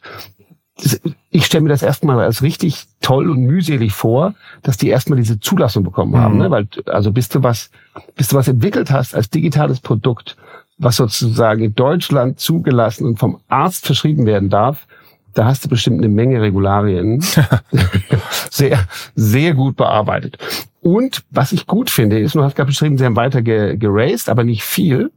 ich 1.30 1.46
stelle 1.46 1.62
mir 1.62 1.68
das 1.68 1.82
erstmal 1.82 2.20
als 2.20 2.42
richtig 2.42 2.86
toll 3.00 3.30
und 3.30 3.40
mühselig 3.40 3.92
vor, 3.92 4.34
dass 4.62 4.76
die 4.76 4.88
erstmal 4.88 5.18
diese 5.18 5.40
Zulassung 5.40 5.84
bekommen 5.84 6.16
haben, 6.16 6.34
mhm. 6.34 6.40
ne? 6.40 6.50
weil 6.50 6.68
also 6.86 7.12
bis 7.12 7.28
du 7.28 7.42
was, 7.42 7.70
bis 8.16 8.28
du 8.28 8.36
was 8.36 8.48
entwickelt 8.48 8.90
hast 8.90 9.14
als 9.14 9.30
digitales 9.30 9.80
Produkt, 9.80 10.36
was 10.78 10.96
sozusagen 10.96 11.62
in 11.62 11.74
Deutschland 11.74 12.40
zugelassen 12.40 13.06
und 13.06 13.18
vom 13.18 13.40
Arzt 13.48 13.86
verschrieben 13.86 14.26
werden 14.26 14.48
darf, 14.48 14.86
da 15.34 15.44
hast 15.44 15.64
du 15.64 15.68
bestimmt 15.68 15.98
eine 15.98 16.08
Menge 16.08 16.40
Regularien 16.40 17.20
sehr, 18.50 18.84
sehr 19.14 19.54
gut 19.54 19.76
bearbeitet. 19.76 20.38
Und 20.80 21.22
was 21.30 21.52
ich 21.52 21.66
gut 21.66 21.90
finde, 21.90 22.18
ist, 22.18 22.34
du 22.34 22.42
hast 22.42 22.56
gerade 22.56 22.68
beschrieben, 22.68 22.98
sie 22.98 23.04
haben 23.04 23.16
weiter 23.16 23.42
geraced, 23.42 24.28
aber 24.28 24.44
nicht 24.44 24.64
viel. 24.64 25.12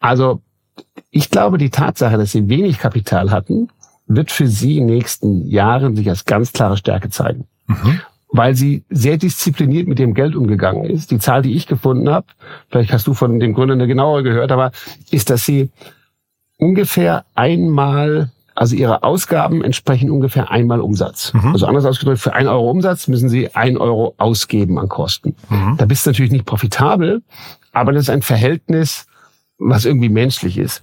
Also 0.00 0.42
ich 1.10 1.30
glaube, 1.30 1.58
die 1.58 1.70
Tatsache, 1.70 2.18
dass 2.18 2.32
sie 2.32 2.48
wenig 2.48 2.78
Kapital 2.78 3.30
hatten, 3.30 3.68
wird 4.06 4.30
für 4.30 4.46
sie 4.48 4.78
in 4.78 4.86
den 4.86 4.96
nächsten 4.96 5.46
Jahren 5.46 5.96
sich 5.96 6.08
als 6.08 6.24
ganz 6.24 6.52
klare 6.52 6.76
Stärke 6.76 7.10
zeigen. 7.10 7.46
Mhm. 7.66 8.00
weil 8.34 8.56
sie 8.56 8.82
sehr 8.88 9.18
diszipliniert 9.18 9.86
mit 9.86 9.98
dem 9.98 10.14
Geld 10.14 10.34
umgegangen 10.34 10.84
ist. 10.84 11.10
Die 11.10 11.18
Zahl, 11.18 11.42
die 11.42 11.52
ich 11.54 11.66
gefunden 11.66 12.08
habe, 12.08 12.26
vielleicht 12.70 12.90
hast 12.92 13.06
du 13.06 13.12
von 13.12 13.38
dem 13.38 13.52
Gründer 13.52 13.74
eine 13.74 13.86
genauere 13.86 14.22
gehört, 14.22 14.50
aber 14.50 14.72
ist, 15.10 15.28
dass 15.28 15.44
sie 15.44 15.70
ungefähr 16.56 17.26
einmal, 17.34 18.30
also 18.54 18.74
ihre 18.74 19.02
Ausgaben 19.02 19.62
entsprechen 19.62 20.10
ungefähr 20.10 20.50
einmal 20.50 20.80
Umsatz. 20.80 21.34
Mhm. 21.34 21.52
Also 21.52 21.66
anders 21.66 21.84
ausgedrückt, 21.84 22.20
für 22.20 22.32
ein 22.32 22.48
Euro 22.48 22.70
Umsatz 22.70 23.06
müssen 23.06 23.28
sie 23.28 23.54
ein 23.54 23.76
Euro 23.76 24.14
ausgeben 24.16 24.78
an 24.78 24.88
Kosten. 24.88 25.36
Mhm. 25.50 25.76
Da 25.76 25.84
bist 25.84 26.06
du 26.06 26.10
natürlich 26.10 26.32
nicht 26.32 26.46
profitabel, 26.46 27.22
aber 27.72 27.92
das 27.92 28.04
ist 28.04 28.10
ein 28.10 28.22
Verhältnis, 28.22 29.06
was 29.58 29.84
irgendwie 29.84 30.08
menschlich 30.08 30.56
ist. 30.56 30.82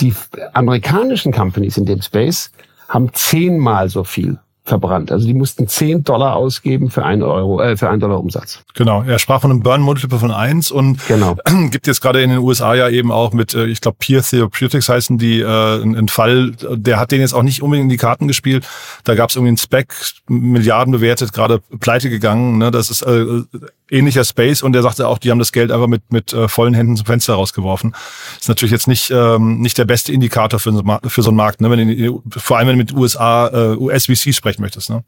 Die 0.00 0.14
amerikanischen 0.52 1.32
Companies 1.32 1.76
in 1.76 1.86
dem 1.86 2.02
Space 2.02 2.50
haben 2.88 3.10
zehnmal 3.12 3.88
so 3.88 4.04
viel 4.04 4.38
verbrannt. 4.64 5.12
Also 5.12 5.26
die 5.26 5.34
mussten 5.34 5.68
10 5.68 6.04
Dollar 6.04 6.36
ausgeben 6.36 6.90
für 6.90 7.04
ein 7.04 7.22
Euro, 7.22 7.60
äh, 7.60 7.76
für 7.76 7.90
ein 7.90 8.00
Dollar 8.00 8.18
Umsatz. 8.18 8.64
Genau. 8.74 9.02
Er 9.02 9.18
sprach 9.18 9.42
von 9.42 9.50
einem 9.50 9.60
Burn 9.60 9.82
Multiple 9.82 10.18
von 10.18 10.30
eins 10.30 10.70
und 10.70 11.06
genau. 11.06 11.36
gibt 11.70 11.86
jetzt 11.86 12.00
gerade 12.00 12.22
in 12.22 12.30
den 12.30 12.38
USA 12.38 12.74
ja 12.74 12.88
eben 12.88 13.12
auch 13.12 13.34
mit, 13.34 13.52
äh, 13.52 13.66
ich 13.66 13.82
glaube, 13.82 13.98
Peer 14.00 14.22
Therapeutics 14.22 14.88
heißen 14.88 15.18
die, 15.18 15.40
äh, 15.40 15.46
einen 15.82 16.08
Fall, 16.08 16.52
der 16.70 16.98
hat 16.98 17.10
den 17.10 17.20
jetzt 17.20 17.34
auch 17.34 17.42
nicht 17.42 17.62
unbedingt 17.62 17.84
in 17.84 17.90
die 17.90 17.98
Karten 17.98 18.26
gespielt. 18.26 18.66
Da 19.04 19.14
gab 19.14 19.28
es 19.28 19.36
irgendwie 19.36 19.50
einen 19.50 19.58
Spec, 19.58 19.94
Milliarden 20.28 20.92
bewertet, 20.92 21.34
gerade 21.34 21.60
pleite 21.80 22.08
gegangen. 22.08 22.56
Ne? 22.56 22.70
Das 22.70 22.90
ist 22.90 23.02
äh, 23.02 23.42
ähnlicher 23.90 24.24
Space 24.24 24.62
und 24.62 24.74
er 24.74 24.82
sagte 24.82 25.08
auch, 25.08 25.18
die 25.18 25.30
haben 25.30 25.38
das 25.38 25.52
Geld 25.52 25.70
einfach 25.70 25.86
mit, 25.86 26.10
mit 26.10 26.32
äh, 26.32 26.48
vollen 26.48 26.74
Händen 26.74 26.96
zum 26.96 27.06
Fenster 27.06 27.34
rausgeworfen. 27.34 27.94
Ist 28.38 28.48
natürlich 28.48 28.72
jetzt 28.72 28.88
nicht, 28.88 29.10
ähm, 29.10 29.60
nicht 29.60 29.76
der 29.76 29.84
beste 29.84 30.12
Indikator 30.12 30.58
für, 30.58 30.72
für 31.06 31.22
so 31.22 31.30
einen 31.30 31.36
Markt, 31.36 31.60
ne? 31.60 31.70
wenn 31.70 31.88
du, 31.88 32.22
vor 32.28 32.58
allem 32.58 32.68
wenn 32.68 32.78
du 32.78 32.84
mit 32.84 32.94
USA, 32.94 33.48
äh, 33.48 33.76
US-VC 33.76 34.34
sprechen 34.34 34.62
möchtest. 34.62 34.90
Ne? 34.90 35.04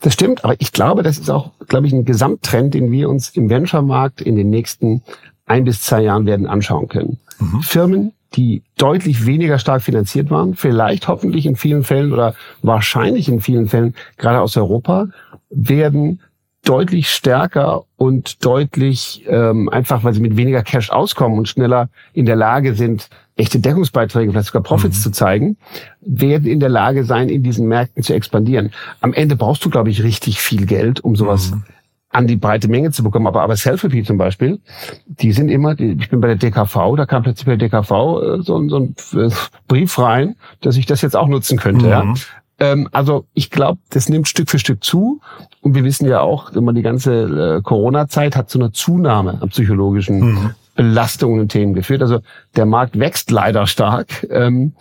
Das 0.00 0.14
stimmt, 0.14 0.44
aber 0.44 0.54
ich 0.58 0.72
glaube, 0.72 1.02
das 1.02 1.18
ist 1.18 1.30
auch, 1.30 1.50
glaube 1.68 1.86
ich, 1.86 1.92
ein 1.92 2.04
Gesamttrend, 2.04 2.74
den 2.74 2.90
wir 2.92 3.08
uns 3.08 3.30
im 3.30 3.50
Venture-Markt 3.50 4.20
in 4.20 4.36
den 4.36 4.50
nächsten 4.50 5.02
ein 5.46 5.64
bis 5.64 5.82
zwei 5.82 6.02
Jahren 6.02 6.26
werden 6.26 6.46
anschauen 6.46 6.88
können. 6.88 7.18
Mhm. 7.40 7.62
Firmen, 7.62 8.12
die 8.34 8.62
deutlich 8.76 9.26
weniger 9.26 9.58
stark 9.58 9.82
finanziert 9.82 10.30
waren, 10.30 10.54
vielleicht 10.54 11.08
hoffentlich 11.08 11.46
in 11.46 11.56
vielen 11.56 11.82
Fällen 11.82 12.12
oder 12.12 12.34
wahrscheinlich 12.62 13.28
in 13.28 13.40
vielen 13.40 13.68
Fällen, 13.68 13.94
gerade 14.18 14.40
aus 14.40 14.56
Europa, 14.56 15.08
werden 15.50 16.20
deutlich 16.64 17.10
stärker 17.10 17.84
und 17.96 18.44
deutlich 18.44 19.24
ähm, 19.26 19.68
einfach, 19.68 20.04
weil 20.04 20.12
sie 20.12 20.20
mit 20.20 20.36
weniger 20.36 20.62
Cash 20.62 20.90
auskommen 20.90 21.38
und 21.38 21.48
schneller 21.48 21.88
in 22.12 22.26
der 22.26 22.36
Lage 22.36 22.74
sind, 22.74 23.08
echte 23.36 23.58
Deckungsbeiträge, 23.58 24.30
vielleicht 24.30 24.48
sogar 24.48 24.62
Profits 24.62 24.98
mhm. 24.98 25.02
zu 25.02 25.10
zeigen, 25.12 25.56
werden 26.00 26.46
in 26.46 26.60
der 26.60 26.68
Lage 26.68 27.04
sein, 27.04 27.28
in 27.28 27.42
diesen 27.42 27.66
Märkten 27.66 28.02
zu 28.02 28.12
expandieren. 28.12 28.72
Am 29.00 29.14
Ende 29.14 29.36
brauchst 29.36 29.64
du, 29.64 29.70
glaube 29.70 29.90
ich, 29.90 30.02
richtig 30.02 30.40
viel 30.40 30.66
Geld, 30.66 31.00
um 31.00 31.16
sowas 31.16 31.52
mhm. 31.52 31.64
an 32.10 32.26
die 32.26 32.36
breite 32.36 32.68
Menge 32.68 32.90
zu 32.90 33.02
bekommen. 33.02 33.26
Aber, 33.26 33.42
aber 33.42 33.56
Selfie 33.56 34.04
zum 34.04 34.18
Beispiel, 34.18 34.60
die 35.06 35.32
sind 35.32 35.48
immer, 35.48 35.74
die, 35.74 35.96
ich 35.98 36.10
bin 36.10 36.20
bei 36.20 36.28
der 36.28 36.36
DKV, 36.36 36.96
da 36.96 37.06
kam 37.06 37.22
plötzlich 37.22 37.46
bei 37.46 37.56
der 37.56 37.68
DKV 37.68 37.90
äh, 37.90 38.42
so, 38.42 38.68
so 38.68 38.76
ein 38.76 38.94
äh, 39.14 39.30
Brief 39.66 39.98
rein, 39.98 40.36
dass 40.60 40.76
ich 40.76 40.84
das 40.84 41.00
jetzt 41.00 41.16
auch 41.16 41.28
nutzen 41.28 41.58
könnte. 41.58 41.86
Mhm. 41.86 41.90
Ja. 41.90 42.14
Ähm, 42.60 42.88
also 42.92 43.26
ich 43.34 43.50
glaube, 43.50 43.80
das 43.90 44.08
nimmt 44.08 44.28
Stück 44.28 44.50
für 44.50 44.58
Stück 44.58 44.84
zu. 44.84 45.20
Und 45.62 45.74
wir 45.74 45.84
wissen 45.84 46.06
ja 46.06 46.20
auch, 46.20 46.52
immer 46.52 46.72
die 46.72 46.82
ganze 46.82 47.56
äh, 47.58 47.62
Corona-Zeit 47.62 48.36
hat 48.36 48.50
zu 48.50 48.58
einer 48.58 48.72
Zunahme 48.72 49.38
an 49.40 49.48
psychologischen 49.48 50.20
mhm. 50.20 50.50
Belastungen 50.76 51.40
und 51.40 51.48
Themen 51.48 51.74
geführt. 51.74 52.02
Also 52.02 52.20
der 52.56 52.66
Markt 52.66 52.98
wächst 52.98 53.30
leider 53.30 53.66
stark. 53.66 54.26
Ähm, 54.30 54.72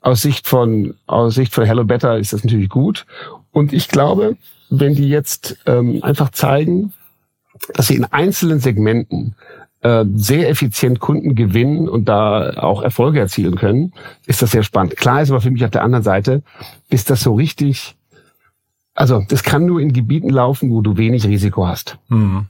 aus 0.00 0.22
Sicht 0.22 0.46
von 0.46 0.94
aus 1.06 1.34
Sicht 1.34 1.54
von 1.54 1.64
Hello 1.64 1.84
Better 1.84 2.18
ist 2.18 2.32
das 2.32 2.44
natürlich 2.44 2.68
gut. 2.68 3.06
Und 3.50 3.72
ich 3.72 3.88
glaube, 3.88 4.36
wenn 4.70 4.94
die 4.94 5.08
jetzt 5.08 5.58
ähm, 5.66 5.98
einfach 6.02 6.30
zeigen, 6.30 6.92
dass 7.74 7.88
sie 7.88 7.96
in 7.96 8.04
einzelnen 8.04 8.60
Segmenten 8.60 9.34
äh, 9.82 10.04
sehr 10.14 10.48
effizient 10.48 11.00
Kunden 11.00 11.34
gewinnen 11.34 11.88
und 11.88 12.08
da 12.08 12.54
auch 12.56 12.82
Erfolge 12.82 13.20
erzielen 13.20 13.56
können, 13.56 13.92
ist 14.26 14.40
das 14.42 14.52
sehr 14.52 14.62
spannend. 14.62 14.96
Klar 14.96 15.22
ist 15.22 15.30
aber 15.30 15.40
für 15.40 15.50
mich 15.50 15.64
auf 15.64 15.70
der 15.70 15.82
anderen 15.82 16.04
Seite, 16.04 16.42
bis 16.88 17.04
das 17.04 17.22
so 17.22 17.34
richtig, 17.34 17.96
also 18.94 19.24
das 19.28 19.42
kann 19.42 19.66
nur 19.66 19.80
in 19.80 19.92
Gebieten 19.92 20.30
laufen, 20.30 20.70
wo 20.70 20.82
du 20.82 20.96
wenig 20.96 21.26
Risiko 21.26 21.66
hast. 21.66 21.98
Mhm. 22.08 22.46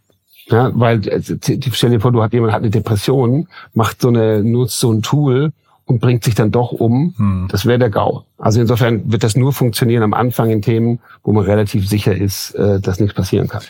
Ja, 0.47 0.73
weil 0.75 1.07
äh, 1.09 1.23
stell 1.23 1.90
dir 1.90 2.01
vor, 2.01 2.12
du 2.12 2.23
hat 2.23 2.33
jemand 2.33 2.53
hat 2.53 2.62
eine 2.62 2.71
Depression, 2.71 3.49
macht 3.73 4.03
so 4.03 4.09
eine 4.09 4.42
nutzt 4.42 4.79
so 4.79 4.92
ein 4.92 5.03
Tool 5.03 5.53
und 5.87 6.01
bringt 6.01 6.25
sich 6.25 6.35
dann 6.35 6.51
doch 6.51 6.73
um. 6.73 7.14
Mhm. 7.16 7.49
Das 7.51 7.64
wäre 7.64 7.79
der 7.79 7.90
GAU. 7.90 8.25
Also 8.42 8.61
insofern 8.61 9.12
wird 9.12 9.22
das 9.22 9.37
nur 9.37 9.52
funktionieren 9.52 10.02
am 10.02 10.14
Anfang 10.14 10.50
in 10.50 10.62
Themen, 10.62 10.98
wo 11.22 11.31
man 11.31 11.44
relativ 11.44 11.88
sicher 11.88 12.12
ist, 12.12 12.57
äh, 12.57 12.81
dass 12.81 12.98
nichts 12.98 13.14
passieren 13.14 13.46
kann. 13.46 13.62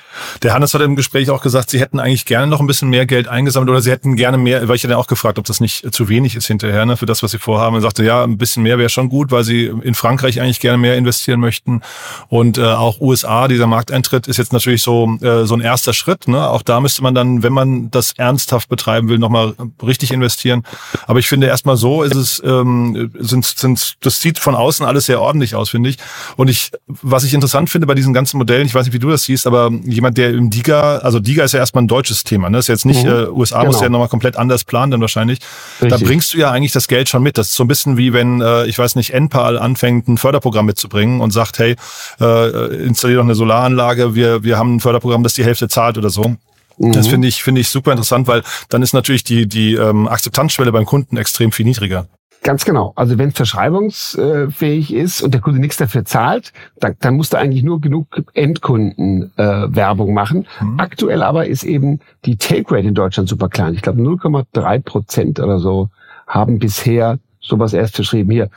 Der 0.43 0.55
Hannes 0.55 0.73
hat 0.73 0.81
im 0.81 0.97
Gespräch 0.97 1.29
auch 1.29 1.43
gesagt, 1.43 1.69
Sie 1.69 1.79
hätten 1.79 2.01
eigentlich 2.01 2.25
gerne 2.25 2.47
noch 2.47 2.59
ein 2.59 2.67
bisschen 2.67 2.89
mehr 2.89 3.05
Geld 3.05 3.29
eingesammelt 3.29 3.69
oder 3.69 3.83
Sie 3.83 3.91
hätten 3.91 4.17
gerne 4.17 4.39
mehr, 4.39 4.67
weil 4.69 4.77
ich 4.77 4.83
ja 4.83 4.97
auch 4.97 5.09
gefragt, 5.09 5.39
ob 5.39 5.45
das 5.45 5.61
nicht 5.61 5.95
zu 5.95 6.09
wenig 6.09 6.37
ist 6.37 6.47
hinterher 6.47 6.87
ne, 6.87 6.97
für 6.97 7.05
das, 7.05 7.23
was 7.23 7.33
Sie 7.33 7.39
vorhaben. 7.39 7.77
Er 7.77 7.83
sagte, 7.83 8.03
ja, 8.03 8.25
ein 8.25 8.39
bisschen 8.39 8.63
mehr 8.63 8.79
wäre 8.79 8.89
schon 8.89 9.11
gut, 9.11 9.31
weil 9.31 9.45
Sie 9.45 9.67
in 9.67 9.93
Frankreich 9.93 10.41
eigentlich 10.41 10.59
gerne 10.59 10.79
mehr 10.79 10.97
investieren 10.97 11.41
möchten. 11.41 11.83
Und 12.29 12.57
äh, 12.57 12.63
auch 12.63 12.99
USA, 12.99 13.49
dieser 13.49 13.67
Markteintritt 13.67 14.27
ist 14.27 14.39
jetzt 14.39 14.55
natürlich 14.55 14.81
so, 14.81 15.19
äh, 15.21 15.45
so 15.45 15.55
ein 15.55 15.61
erster 15.61 15.93
Schritt. 15.93 16.29
Ne? 16.29 16.49
Auch 16.49 16.63
da 16.63 16.81
müsste 16.81 17.03
man 17.03 17.15
dann, 17.15 17.43
wenn 17.43 17.53
man 17.53 17.91
das 17.91 18.15
ernsthaft 18.17 18.71
betreiben 18.71 19.11
will, 19.11 19.19
nochmal 19.19 19.53
richtig 19.83 20.13
investieren. 20.13 20.63
Aber 21.07 21.19
ich 21.19 21.29
finde 21.29 21.49
erstmal 21.49 21.77
so 21.77 22.03
ist 22.03 22.15
es, 22.15 22.43
ähm, 22.43 23.11
sind, 23.19 23.45
sind, 23.45 23.97
das 24.01 24.23
sieht 24.23 24.39
von 24.39 24.62
außen 24.63 24.87
alles 24.87 25.07
sehr 25.07 25.21
ordentlich 25.21 25.55
aus, 25.55 25.71
finde 25.71 25.91
ich. 25.91 25.97
Und 26.37 26.49
ich, 26.49 26.71
was 26.87 27.25
ich 27.25 27.35
interessant 27.35 27.69
finde 27.69 27.87
bei 27.87 27.95
diesen 27.95 28.15
ganzen 28.15 28.39
Modellen, 28.39 28.67
ich 28.67 28.75
weiß 28.75 28.87
nicht, 28.87 28.95
wie 28.95 28.99
du 28.99 29.11
das 29.11 29.25
siehst, 29.25 29.47
aber 29.47 29.71
jemand, 29.85 30.17
der 30.19 30.31
im 30.31 30.51
DIGA, 30.51 30.99
also 30.99 31.21
DIGA 31.21 31.45
ist 31.45 31.53
ja 31.53 31.59
erstmal 31.59 31.85
ein 31.85 31.89
deutsches 31.89 32.25
Thema, 32.25 32.49
ne? 32.49 32.59
Das 32.59 32.65
ist 32.67 32.69
jetzt 32.69 32.87
nicht, 32.87 33.05
mhm. 33.05 33.11
äh, 33.11 33.27
USA 33.29 33.59
genau. 33.59 33.73
muss 33.73 33.81
ja 33.81 33.89
nochmal 33.89 34.09
komplett 34.09 34.37
anders 34.37 34.65
planen 34.65 34.93
dann 34.93 35.01
wahrscheinlich. 35.01 35.41
Richtig. 35.81 36.01
Da 36.01 36.07
bringst 36.07 36.33
du 36.33 36.39
ja 36.39 36.51
eigentlich 36.51 36.73
das 36.73 36.89
Geld 36.89 37.09
schon 37.09 37.23
mit. 37.23 37.39
Das 37.39 37.49
ist 37.49 37.57
so 37.57 37.65
ein 37.65 37.69
bisschen 37.69 37.97
wie 37.97 38.13
wenn, 38.13 38.41
äh, 38.41 38.67
ich 38.67 38.79
weiß 38.79 38.97
nicht, 38.97 39.13
NPAL 39.13 39.59
anfängt, 39.59 40.09
ein 40.09 40.19
Förderprogramm 40.19 40.67
mitzubringen 40.67 41.21
und 41.21 41.33
sagt, 41.33 41.59
hey, 41.59 41.77
äh, 42.21 42.85
installier 42.85 43.17
doch 43.17 43.25
eine 43.25 43.35
Solaranlage, 43.35 44.15
wir, 44.15 44.45
wir 44.45 44.59
haben 44.59 44.77
ein 44.77 44.81
Förderprogramm, 44.81 45.23
das 45.23 45.35
die 45.35 45.45
Hälfte 45.45 45.69
zahlt 45.69 45.99
oder 45.99 46.11
so. 46.11 46.37
Das 46.79 47.07
mhm. 47.07 47.11
finde 47.11 47.29
ich, 47.29 47.43
finde 47.43 47.61
ich 47.61 47.69
super 47.69 47.93
interessant, 47.93 48.27
weil 48.27 48.43
dann 48.69 48.83
ist 48.83 48.93
natürlich 48.93 49.25
die, 49.25 49.47
die 49.47 49.75
ähm, 49.75 50.09
Akzeptanzschwelle 50.09 50.73
beim 50.73 50.87
Kunden 50.87 51.17
extrem 51.17 51.53
viel 51.53 51.67
niedriger. 51.67 52.09
Ganz 52.43 52.65
genau. 52.65 52.93
Also 52.97 53.19
wenn 53.19 53.29
es 53.29 53.37
verschreibungsfähig 53.37 54.93
ist 54.93 55.23
und 55.23 55.33
der 55.33 55.41
Kunde 55.41 55.61
nichts 55.61 55.77
dafür 55.77 56.05
zahlt, 56.05 56.53
dann, 56.81 56.97
dann 56.99 57.15
musst 57.15 57.33
du 57.33 57.39
eigentlich 57.39 57.63
nur 57.63 57.81
genug 57.81 58.07
Endkundenwerbung 58.35 60.09
äh, 60.09 60.13
machen. 60.13 60.47
Mhm. 60.61 60.81
Aktuell 60.81 61.23
aber 61.23 61.47
ist 61.47 61.63
eben 61.63 62.01
die 62.25 62.37
Take 62.37 62.75
Rate 62.75 62.89
in 62.89 62.95
Deutschland 62.95 63.29
super 63.29 63.49
klein. 63.49 63.75
Ich 63.75 63.83
glaube 63.83 64.03
0,3 64.03 64.81
Prozent 64.81 65.39
oder 65.39 65.61
so 65.61 65.89
haben 66.27 66.59
bisher 66.59 67.19
sowas 67.41 67.75
erst 67.75 67.95
verschrieben. 67.97 68.31
Hier, 68.31 68.51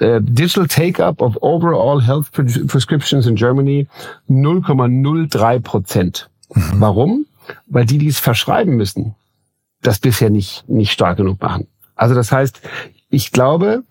uh, 0.00 0.18
Digital 0.20 0.66
Take-up 0.66 1.20
of 1.20 1.36
overall 1.40 2.02
health 2.02 2.32
prescriptions 2.32 3.26
in 3.26 3.36
Germany 3.36 3.86
0,03 4.28 5.60
Prozent. 5.60 6.30
Mhm. 6.52 6.62
Warum? 6.78 7.26
Weil 7.66 7.84
die, 7.84 7.98
die 7.98 8.08
es 8.08 8.18
verschreiben 8.18 8.76
müssen, 8.76 9.14
das 9.82 9.98
bisher 9.98 10.30
nicht, 10.30 10.68
nicht 10.68 10.92
stark 10.92 11.18
genug 11.18 11.40
machen. 11.40 11.66
Also 11.96 12.14
das 12.14 12.32
heißt, 12.32 12.60
ich 13.08 13.32
glaube, 13.32 13.82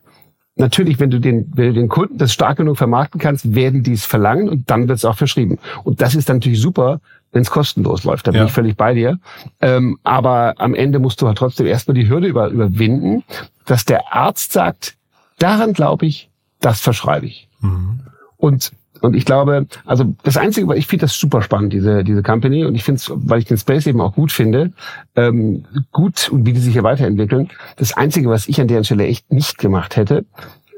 natürlich, 0.56 0.99
wenn 0.99 1.10
du 1.10 1.19
den, 1.19 1.52
wenn 1.56 1.67
du 1.67 1.73
den 1.73 1.89
Kunden 1.89 2.17
das 2.17 2.34
stark 2.34 2.58
genug 2.58 2.78
vermarkten 2.78 3.19
kannst, 3.19 3.56
werden 3.56 3.84
die 3.84 3.93
es 3.93 4.06
verlangen 4.06 4.49
und 4.49 4.69
dann 4.69 4.88
wird 4.88 4.97
es 4.97 5.06
auch 5.06 5.17
verschrieben. 5.17 5.60
Und 5.84 6.02
das 6.02 6.15
ist 6.15 6.30
dann 6.30 6.38
natürlich 6.38 6.62
super, 6.62 7.02
wenn 7.32 7.41
es 7.41 7.49
kostenlos 7.49 8.04
läuft. 8.04 8.28
Da 8.28 8.32
bin 8.32 8.41
ja. 8.41 8.45
ich 8.45 8.52
völlig 8.52 8.78
bei 8.78 8.93
dir. 8.93 9.19
Ähm, 9.60 9.97
aber 10.04 10.56
am 10.58 10.76
Ende 10.76 10.99
musst 10.99 11.21
du 11.21 11.28
halt 11.28 11.38
trotzdem 11.38 11.65
erstmal 11.65 11.95
die 11.95 12.08
Hürde 12.08 12.28
über, 12.28 12.47
überwinden, 12.49 13.23
dass 13.65 13.86
der 13.86 14.13
Arzt 14.13 14.54
sagt, 14.54 14.95
daran 15.39 15.73
glaube 15.73 16.06
ich, 16.06 16.30
das 16.60 16.80
verschreibe 16.80 17.26
ich. 17.26 17.49
Mhm. 17.60 18.02
Und 18.38 18.71
und 19.03 19.17
ich 19.17 19.25
glaube, 19.25 19.67
also 19.85 20.15
das 20.23 20.37
Einzige, 20.37 20.65
weil 20.69 20.77
ich 20.77 20.87
finde 20.87 21.01
das 21.01 21.19
super 21.19 21.41
spannend, 21.41 21.73
diese, 21.73 22.05
diese 22.05 22.23
Company. 22.23 22.63
Und 22.63 22.73
ich 22.73 22.85
finde 22.85 22.99
es, 22.99 23.11
weil 23.13 23.39
ich 23.39 23.45
den 23.45 23.57
Space 23.57 23.85
eben 23.85 23.99
auch 23.99 24.15
gut 24.15 24.31
finde, 24.31 24.71
ähm, 25.17 25.65
gut 25.91 26.29
und 26.29 26.45
wie 26.45 26.53
die 26.53 26.61
sich 26.61 26.71
hier 26.71 26.83
weiterentwickeln. 26.83 27.49
Das 27.75 27.97
Einzige, 27.97 28.29
was 28.29 28.47
ich 28.47 28.61
an 28.61 28.69
der 28.69 28.81
Stelle 28.85 29.05
echt 29.05 29.29
nicht 29.29 29.57
gemacht 29.57 29.97
hätte, 29.97 30.23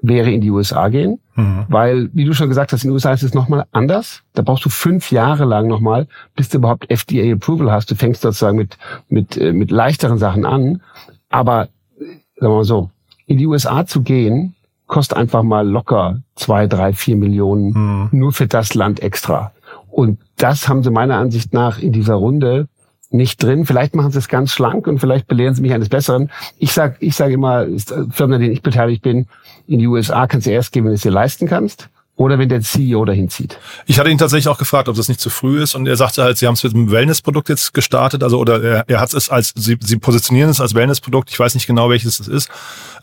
wäre 0.02 0.32
in 0.32 0.42
die 0.42 0.50
USA 0.50 0.90
gehen. 0.90 1.20
Mhm. 1.36 1.66
Weil, 1.70 2.10
wie 2.14 2.26
du 2.26 2.34
schon 2.34 2.50
gesagt 2.50 2.74
hast, 2.74 2.84
in 2.84 2.90
den 2.90 2.94
USA 2.94 3.14
ist 3.14 3.22
es 3.22 3.36
nochmal 3.36 3.66
anders. 3.72 4.24
Da 4.34 4.42
brauchst 4.42 4.66
du 4.66 4.70
fünf 4.70 5.12
Jahre 5.12 5.46
lang 5.46 5.68
nochmal, 5.68 6.08
bis 6.36 6.50
du 6.50 6.58
überhaupt 6.58 6.90
FDA-Approval 6.90 7.72
hast. 7.72 7.92
Du 7.92 7.96
fängst 7.96 8.24
sozusagen 8.24 8.58
mit, 8.58 8.76
mit, 9.08 9.38
äh, 9.38 9.54
mit 9.54 9.70
leichteren 9.70 10.18
Sachen 10.18 10.46
an. 10.46 10.82
Aber, 11.30 11.68
sagen 12.00 12.20
wir 12.40 12.50
mal 12.50 12.64
so, 12.64 12.90
in 13.28 13.38
die 13.38 13.46
USA 13.46 13.86
zu 13.86 14.02
gehen, 14.02 14.56
kostet 14.88 15.18
einfach 15.18 15.44
mal 15.44 15.68
locker 15.68 16.22
zwei, 16.36 16.68
drei, 16.68 16.94
vier 16.94 17.16
Millionen 17.16 17.72
mhm. 17.72 18.10
nur 18.12 18.32
für 18.32 18.48
das 18.48 18.76
Land 18.76 19.02
extra. 19.02 19.52
Und 19.90 20.20
das 20.38 20.68
haben 20.68 20.84
sie 20.84 20.92
meiner 20.92 21.18
Ansicht 21.18 21.54
nach 21.54 21.80
in 21.80 21.92
dieser 21.92 22.16
Runde 22.16 22.68
nicht 23.10 23.42
drin. 23.42 23.66
Vielleicht 23.66 23.96
machen 23.96 24.12
sie 24.12 24.20
es 24.20 24.28
ganz 24.28 24.52
schlank 24.52 24.88
und 24.88 25.00
vielleicht 25.00 25.28
belehren 25.28 25.56
sie 25.56 25.62
mich 25.62 25.74
eines 25.74 25.90
Besseren. 25.90 26.30
Ich 26.58 26.74
sage 26.74 26.98
ich 27.00 27.16
sag 27.16 27.32
immer, 27.32 27.66
Firmen, 28.12 28.36
an 28.36 28.42
denen 28.42 28.54
ich 28.54 28.62
beteiligt 28.62 29.02
bin, 29.02 29.28
in 29.68 29.80
die 29.80 29.88
USA 29.88 30.28
kannst 30.28 30.48
du 30.48 30.52
erst 30.52 30.72
gehen, 30.72 30.84
wenn 30.84 30.92
du 30.92 30.96
es 30.96 31.02
dir 31.02 31.12
leisten 31.12 31.48
kannst. 31.48 31.90
Oder 32.18 32.40
wenn 32.40 32.48
der 32.48 32.62
CEO 32.62 33.04
dahin 33.04 33.30
zieht. 33.30 33.60
Ich 33.86 34.00
hatte 34.00 34.10
ihn 34.10 34.18
tatsächlich 34.18 34.48
auch 34.48 34.58
gefragt, 34.58 34.88
ob 34.88 34.96
das 34.96 35.10
nicht 35.10 35.20
zu 35.20 35.30
früh 35.30 35.62
ist 35.62 35.76
und 35.76 35.86
er 35.86 35.98
sagte 35.98 36.24
halt, 36.24 36.38
sie 36.38 36.48
haben 36.48 36.54
es 36.54 36.64
mit 36.64 36.74
einem 36.74 36.90
Wellness-Produkt 36.90 37.50
jetzt 37.50 37.74
gestartet, 37.74 38.24
also 38.24 38.40
oder 38.40 38.64
er, 38.64 38.86
er 38.88 39.00
hat 39.02 39.14
es 39.14 39.30
als, 39.30 39.52
sie, 39.56 39.78
sie 39.82 39.98
positionieren 39.98 40.50
es 40.50 40.62
als 40.62 40.74
Wellness-Produkt, 40.76 41.30
ich 41.30 41.40
weiß 41.40 41.56
nicht 41.56 41.68
genau, 41.68 41.90
welches 41.90 42.22
es 42.22 42.28
ist. 42.28 42.50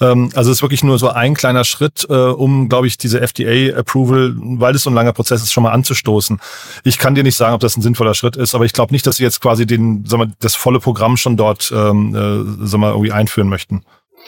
Ähm, 0.01 0.31
also 0.35 0.51
es 0.51 0.59
ist 0.59 0.63
wirklich 0.63 0.83
nur 0.83 0.99
so 0.99 1.11
ein 1.11 1.35
kleiner 1.35 1.65
Schritt, 1.65 2.07
äh, 2.09 2.15
um, 2.15 2.71
glaube 2.71 2.87
ich, 2.87 2.97
diese 2.97 3.21
FDA-Approval, 3.21 4.35
weil 4.37 4.75
es 4.75 4.85
so 4.85 4.91
ein 4.91 4.95
langer 4.95 5.13
Prozess 5.13 5.43
ist, 5.43 5.53
schon 5.53 5.65
mal 5.65 5.73
anzustoßen. 5.73 6.41
Ich 6.85 6.99
kann 6.99 7.15
dir 7.15 7.23
nicht 7.23 7.37
sagen, 7.37 7.55
ob 7.55 7.61
das 7.61 7.77
ein 7.77 7.83
sinnvoller 7.83 8.15
Schritt 8.15 8.37
ist, 8.37 8.55
aber 8.55 8.65
ich 8.65 8.73
glaube 8.73 8.95
nicht, 8.95 9.07
dass 9.07 9.17
sie 9.17 9.25
jetzt 9.25 9.43
quasi 9.43 9.67
den, 9.67 10.07
sagen 10.07 10.23
wir, 10.23 10.33
das 10.41 10.55
volle 10.55 10.81
Programm 10.81 11.19
schon 11.19 11.37
dort 11.37 11.71
ähm, 11.71 12.15
äh, 12.15 12.67
sagen 12.67 12.83
wir, 12.83 12.91
irgendwie 12.91 13.13
einführen 13.13 13.49
möchten. 13.49 13.85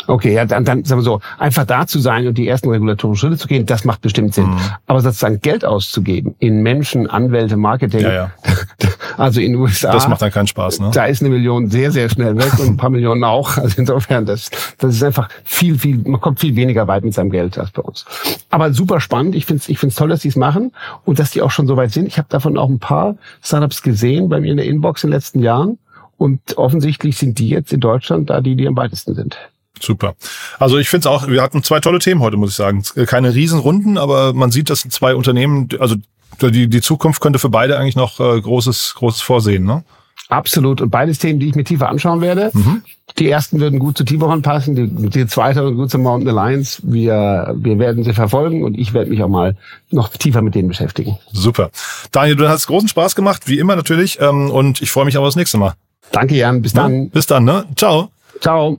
Okay, 0.07 0.35
ja, 0.35 0.45
dann, 0.45 0.65
dann 0.65 0.85
sagen 0.85 1.01
wir 1.01 1.05
so, 1.05 1.21
einfach 1.39 1.65
da 1.65 1.87
zu 1.87 1.99
sein 1.99 2.27
und 2.27 2.37
die 2.37 2.47
ersten 2.47 2.69
regulatorischen 2.69 3.17
Schritte 3.29 3.39
zu 3.39 3.49
gehen, 3.49 3.65
das 3.65 3.85
macht 3.85 4.03
bestimmt 4.03 4.35
Sinn. 4.35 4.51
Mhm. 4.51 4.61
Aber 4.87 5.01
sozusagen 5.01 5.41
Geld 5.41 5.65
auszugeben 5.65 6.35
in 6.39 6.63
Menschen, 6.63 7.09
Anwälte, 7.09 7.57
Marketing, 7.57 8.01
ja, 8.01 8.13
ja. 8.13 8.31
also 9.17 9.41
in 9.41 9.53
den 9.53 9.61
USA. 9.61 9.93
Das 9.93 10.09
macht 10.09 10.21
dann 10.21 10.31
keinen 10.31 10.47
Spaß, 10.47 10.81
ne? 10.81 10.91
Da 10.93 11.07
ist 11.07 11.23
eine 11.23 11.31
Million 11.31 11.71
sehr, 11.71 11.91
sehr 11.91 12.09
schnell 12.11 12.37
weg 12.37 12.53
und 12.59 12.69
ein 12.69 12.77
paar 12.77 12.91
Millionen 12.91 13.25
auch. 13.25 13.57
Also 13.65 13.81
insofern, 13.81 14.27
das, 14.27 14.51
das 14.77 14.97
ist 14.97 15.03
einfach 15.03 15.31
viel, 15.43 15.79
viel, 15.79 15.97
man 15.97 16.21
kommt 16.21 16.41
viel 16.41 16.55
weniger 16.55 16.87
weit 16.87 17.03
mit 17.03 17.15
seinem 17.15 17.31
Geld 17.31 17.57
als 17.57 17.71
bei 17.71 17.81
uns. 17.81 18.05
Aber 18.51 18.75
super 18.75 19.01
spannend. 19.01 19.35
Ich 19.35 19.47
finde 19.47 19.63
es 19.63 19.69
ich 19.71 19.79
find's 19.79 19.97
toll, 19.97 20.11
dass 20.11 20.21
die 20.21 20.29
es 20.29 20.37
machen 20.37 20.73
und 21.07 21.19
dass 21.19 21.31
die 21.31 21.41
auch 21.41 21.51
schon 21.51 21.67
so 21.67 21.79
weit 21.79 21.93
sind. 21.93 22.07
Ich 22.07 22.19
habe 22.19 22.29
davon 22.29 22.59
auch 22.59 22.69
ein 22.69 22.79
paar 22.79 23.17
Startups 23.43 23.81
gesehen 23.81 24.29
bei 24.29 24.41
mir 24.41 24.51
in 24.51 24.59
der 24.59 24.67
Inbox 24.67 25.03
in 25.03 25.11
den 25.11 25.15
letzten 25.15 25.41
Jahren. 25.41 25.79
Und 26.19 26.59
offensichtlich 26.59 27.17
sind 27.17 27.39
die 27.39 27.49
jetzt 27.49 27.73
in 27.73 27.81
Deutschland 27.81 28.29
da 28.29 28.43
die, 28.43 28.55
die 28.55 28.69
am 28.69 28.77
weitesten 28.77 29.15
sind. 29.15 29.39
Super. 29.81 30.15
Also 30.59 30.79
ich 30.79 30.89
finde 30.89 31.09
es 31.09 31.15
auch, 31.15 31.29
wir 31.29 31.43
hatten 31.43 31.63
zwei 31.63 31.81
tolle 31.81 31.99
Themen 31.99 32.21
heute, 32.21 32.37
muss 32.37 32.51
ich 32.51 32.57
sagen. 32.57 32.83
Keine 33.07 33.35
Riesenrunden, 33.35 33.99
aber 33.99 34.33
man 34.33 34.51
sieht, 34.51 34.71
dass 34.71 34.81
zwei 34.89 35.15
Unternehmen, 35.15 35.69
also 35.79 35.97
die, 36.41 36.69
die 36.69 36.81
Zukunft 36.81 37.21
könnte 37.21 37.39
für 37.39 37.49
beide 37.49 37.79
eigentlich 37.79 37.97
noch 37.97 38.21
äh, 38.21 38.41
großes, 38.41 38.95
großes 38.97 39.23
Vorsehen, 39.23 39.65
ne? 39.65 39.85
Absolut. 40.29 40.81
Und 40.81 40.91
beides 40.91 41.19
Themen, 41.19 41.39
die 41.39 41.49
ich 41.49 41.55
mir 41.55 41.65
tiefer 41.65 41.89
anschauen 41.89 42.21
werde. 42.21 42.51
Mhm. 42.55 42.83
Die 43.19 43.29
ersten 43.29 43.61
würden 43.61 43.79
gut 43.79 43.99
zu 43.99 44.05
Tiburon 44.05 44.43
passen, 44.43 44.75
die, 44.75 44.89
die 44.89 45.27
zweite 45.27 45.63
würden 45.63 45.77
gut 45.77 45.91
zu 45.91 45.99
Mountain 45.99 46.37
Alliance. 46.37 46.81
Wir, 46.83 47.55
wir 47.57 47.79
werden 47.79 48.03
sie 48.03 48.15
verfolgen 48.15 48.65
und 48.65 48.77
ich 48.77 48.95
werde 48.95 49.11
mich 49.11 49.23
auch 49.23 49.29
mal 49.29 49.57
noch 49.91 50.09
tiefer 50.09 50.43
mit 50.43 50.55
denen 50.55 50.69
beschäftigen. 50.69 51.19
Super. 51.31 51.71
Daniel, 52.11 52.37
du 52.37 52.49
hast 52.49 52.67
großen 52.67 52.89
Spaß 52.89 53.15
gemacht, 53.15 53.47
wie 53.47 53.59
immer 53.59 53.77
natürlich. 53.77 54.19
Ähm, 54.21 54.51
und 54.51 54.81
ich 54.81 54.91
freue 54.91 55.05
mich 55.05 55.17
aber 55.17 55.27
das 55.27 55.37
nächste 55.37 55.59
Mal. 55.59 55.75
Danke, 56.11 56.35
Jan. 56.35 56.63
Bis 56.63 56.73
dann. 56.73 57.05
Ja, 57.05 57.09
bis 57.13 57.27
dann, 57.27 57.45
ne? 57.45 57.65
Ciao. 57.77 58.11
Ciao. 58.41 58.79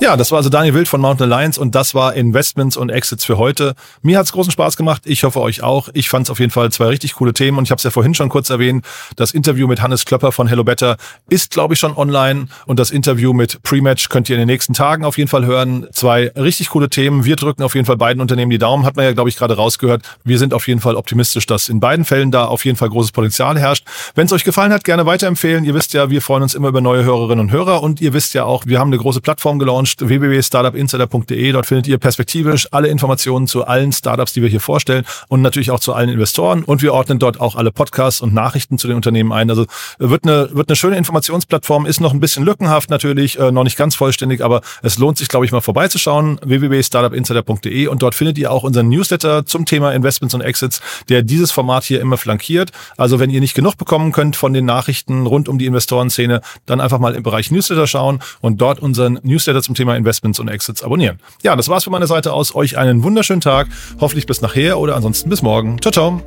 Ja, 0.00 0.16
das 0.16 0.30
war 0.30 0.38
also 0.38 0.48
Daniel 0.48 0.74
Wild 0.74 0.86
von 0.86 1.00
Mountain 1.00 1.30
Alliance 1.30 1.60
und 1.60 1.74
das 1.74 1.92
war 1.92 2.14
Investments 2.14 2.76
und 2.76 2.88
Exits 2.88 3.24
für 3.24 3.36
heute. 3.36 3.74
Mir 4.00 4.16
hat's 4.16 4.30
großen 4.30 4.52
Spaß 4.52 4.76
gemacht, 4.76 5.02
ich 5.06 5.24
hoffe 5.24 5.40
euch 5.40 5.64
auch. 5.64 5.88
Ich 5.92 6.08
fand 6.08 6.26
es 6.26 6.30
auf 6.30 6.38
jeden 6.38 6.52
Fall 6.52 6.70
zwei 6.70 6.86
richtig 6.86 7.14
coole 7.14 7.34
Themen 7.34 7.58
und 7.58 7.64
ich 7.64 7.72
habe 7.72 7.78
es 7.78 7.82
ja 7.82 7.90
vorhin 7.90 8.14
schon 8.14 8.28
kurz 8.28 8.48
erwähnt, 8.48 8.86
das 9.16 9.32
Interview 9.32 9.66
mit 9.66 9.82
Hannes 9.82 10.04
Klöpper 10.04 10.30
von 10.30 10.46
Hello 10.46 10.62
Better 10.62 10.98
ist, 11.28 11.50
glaube 11.50 11.74
ich, 11.74 11.80
schon 11.80 11.96
online 11.96 12.46
und 12.66 12.78
das 12.78 12.92
Interview 12.92 13.32
mit 13.32 13.60
Prematch 13.64 14.08
könnt 14.08 14.30
ihr 14.30 14.36
in 14.36 14.42
den 14.42 14.46
nächsten 14.46 14.72
Tagen 14.72 15.04
auf 15.04 15.18
jeden 15.18 15.28
Fall 15.28 15.44
hören. 15.44 15.88
Zwei 15.90 16.28
richtig 16.36 16.70
coole 16.70 16.88
Themen. 16.88 17.24
Wir 17.24 17.34
drücken 17.34 17.64
auf 17.64 17.74
jeden 17.74 17.84
Fall 17.84 17.96
beiden 17.96 18.20
Unternehmen 18.20 18.50
die 18.50 18.58
Daumen, 18.58 18.86
hat 18.86 18.94
man 18.94 19.04
ja, 19.04 19.12
glaube 19.12 19.30
ich, 19.30 19.36
gerade 19.36 19.56
rausgehört. 19.56 20.02
Wir 20.22 20.38
sind 20.38 20.54
auf 20.54 20.68
jeden 20.68 20.80
Fall 20.80 20.94
optimistisch, 20.94 21.46
dass 21.46 21.68
in 21.68 21.80
beiden 21.80 22.04
Fällen 22.04 22.30
da 22.30 22.44
auf 22.44 22.64
jeden 22.64 22.76
Fall 22.76 22.88
großes 22.88 23.10
Potenzial 23.10 23.58
herrscht. 23.58 23.84
Wenn 24.14 24.26
es 24.26 24.32
euch 24.32 24.44
gefallen 24.44 24.72
hat, 24.72 24.84
gerne 24.84 25.06
weiterempfehlen. 25.06 25.64
Ihr 25.64 25.74
wisst 25.74 25.92
ja, 25.92 26.08
wir 26.08 26.22
freuen 26.22 26.44
uns 26.44 26.54
immer 26.54 26.68
über 26.68 26.80
neue 26.80 27.02
Hörerinnen 27.02 27.46
und 27.46 27.50
Hörer 27.50 27.82
und 27.82 28.00
ihr 28.00 28.12
wisst 28.12 28.34
ja 28.34 28.44
auch, 28.44 28.64
wir 28.64 28.78
haben 28.78 28.88
eine 28.88 28.98
große 28.98 29.20
Plattform 29.20 29.58
gelauncht 29.58 29.87
gelauncht, 29.96 30.08
www.startupinsider.de. 30.08 31.52
Dort 31.52 31.66
findet 31.66 31.86
ihr 31.86 31.98
perspektivisch 31.98 32.68
alle 32.72 32.88
Informationen 32.88 33.46
zu 33.46 33.64
allen 33.64 33.92
Startups, 33.92 34.32
die 34.32 34.42
wir 34.42 34.48
hier 34.48 34.60
vorstellen 34.60 35.04
und 35.28 35.42
natürlich 35.42 35.70
auch 35.70 35.80
zu 35.80 35.94
allen 35.94 36.08
Investoren. 36.08 36.64
Und 36.64 36.82
wir 36.82 36.92
ordnen 36.92 37.18
dort 37.18 37.40
auch 37.40 37.56
alle 37.56 37.70
Podcasts 37.70 38.20
und 38.20 38.34
Nachrichten 38.34 38.78
zu 38.78 38.88
den 38.88 38.96
Unternehmen 38.96 39.32
ein. 39.32 39.50
Also 39.50 39.66
wird 39.98 40.24
eine, 40.24 40.50
wird 40.52 40.68
eine 40.68 40.76
schöne 40.76 40.96
Informationsplattform, 40.96 41.86
ist 41.86 42.00
noch 42.00 42.12
ein 42.12 42.20
bisschen 42.20 42.44
lückenhaft 42.44 42.90
natürlich, 42.90 43.38
äh, 43.38 43.50
noch 43.50 43.64
nicht 43.64 43.76
ganz 43.76 43.94
vollständig, 43.94 44.42
aber 44.42 44.60
es 44.82 44.98
lohnt 44.98 45.18
sich, 45.18 45.28
glaube 45.28 45.46
ich, 45.46 45.52
mal 45.52 45.60
vorbeizuschauen. 45.60 46.40
www.startupinsider.de 46.42 47.86
und 47.86 48.02
dort 48.02 48.14
findet 48.14 48.38
ihr 48.38 48.52
auch 48.52 48.62
unseren 48.62 48.88
Newsletter 48.88 49.46
zum 49.46 49.64
Thema 49.66 49.92
Investments 49.92 50.34
und 50.34 50.40
Exits, 50.40 50.80
der 51.08 51.22
dieses 51.22 51.52
Format 51.52 51.84
hier 51.84 52.00
immer 52.00 52.16
flankiert. 52.16 52.70
Also 52.96 53.18
wenn 53.20 53.30
ihr 53.30 53.40
nicht 53.40 53.54
genug 53.54 53.76
bekommen 53.76 54.12
könnt 54.12 54.36
von 54.36 54.52
den 54.52 54.64
Nachrichten 54.64 55.26
rund 55.26 55.48
um 55.48 55.58
die 55.58 55.66
Investorenszene, 55.66 56.40
dann 56.66 56.80
einfach 56.80 56.98
mal 56.98 57.14
im 57.14 57.22
Bereich 57.22 57.50
Newsletter 57.50 57.86
schauen 57.86 58.20
und 58.40 58.60
dort 58.60 58.80
unseren 58.80 59.18
Newsletter 59.22 59.62
zum 59.62 59.74
Thema 59.78 59.96
Investments 59.96 60.38
und 60.38 60.48
Exits 60.48 60.82
abonnieren. 60.82 61.18
Ja, 61.42 61.56
das 61.56 61.68
war's 61.68 61.84
von 61.84 61.92
meiner 61.92 62.06
Seite 62.06 62.32
aus. 62.32 62.54
Euch 62.54 62.76
einen 62.76 63.02
wunderschönen 63.02 63.40
Tag. 63.40 63.68
Hoffentlich 64.00 64.26
bis 64.26 64.42
nachher 64.42 64.78
oder 64.78 64.96
ansonsten 64.96 65.30
bis 65.30 65.40
morgen. 65.40 65.80
Ciao, 65.80 65.92
ciao. 65.92 66.22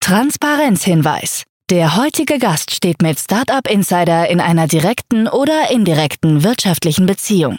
Transparenzhinweis. 0.00 1.42
Der 1.68 1.96
heutige 1.96 2.38
Gast 2.38 2.70
steht 2.70 3.02
mit 3.02 3.18
Startup 3.18 3.68
Insider 3.68 4.28
in 4.28 4.40
einer 4.40 4.68
direkten 4.68 5.26
oder 5.26 5.70
indirekten 5.70 6.44
wirtschaftlichen 6.44 7.06
Beziehung. 7.06 7.58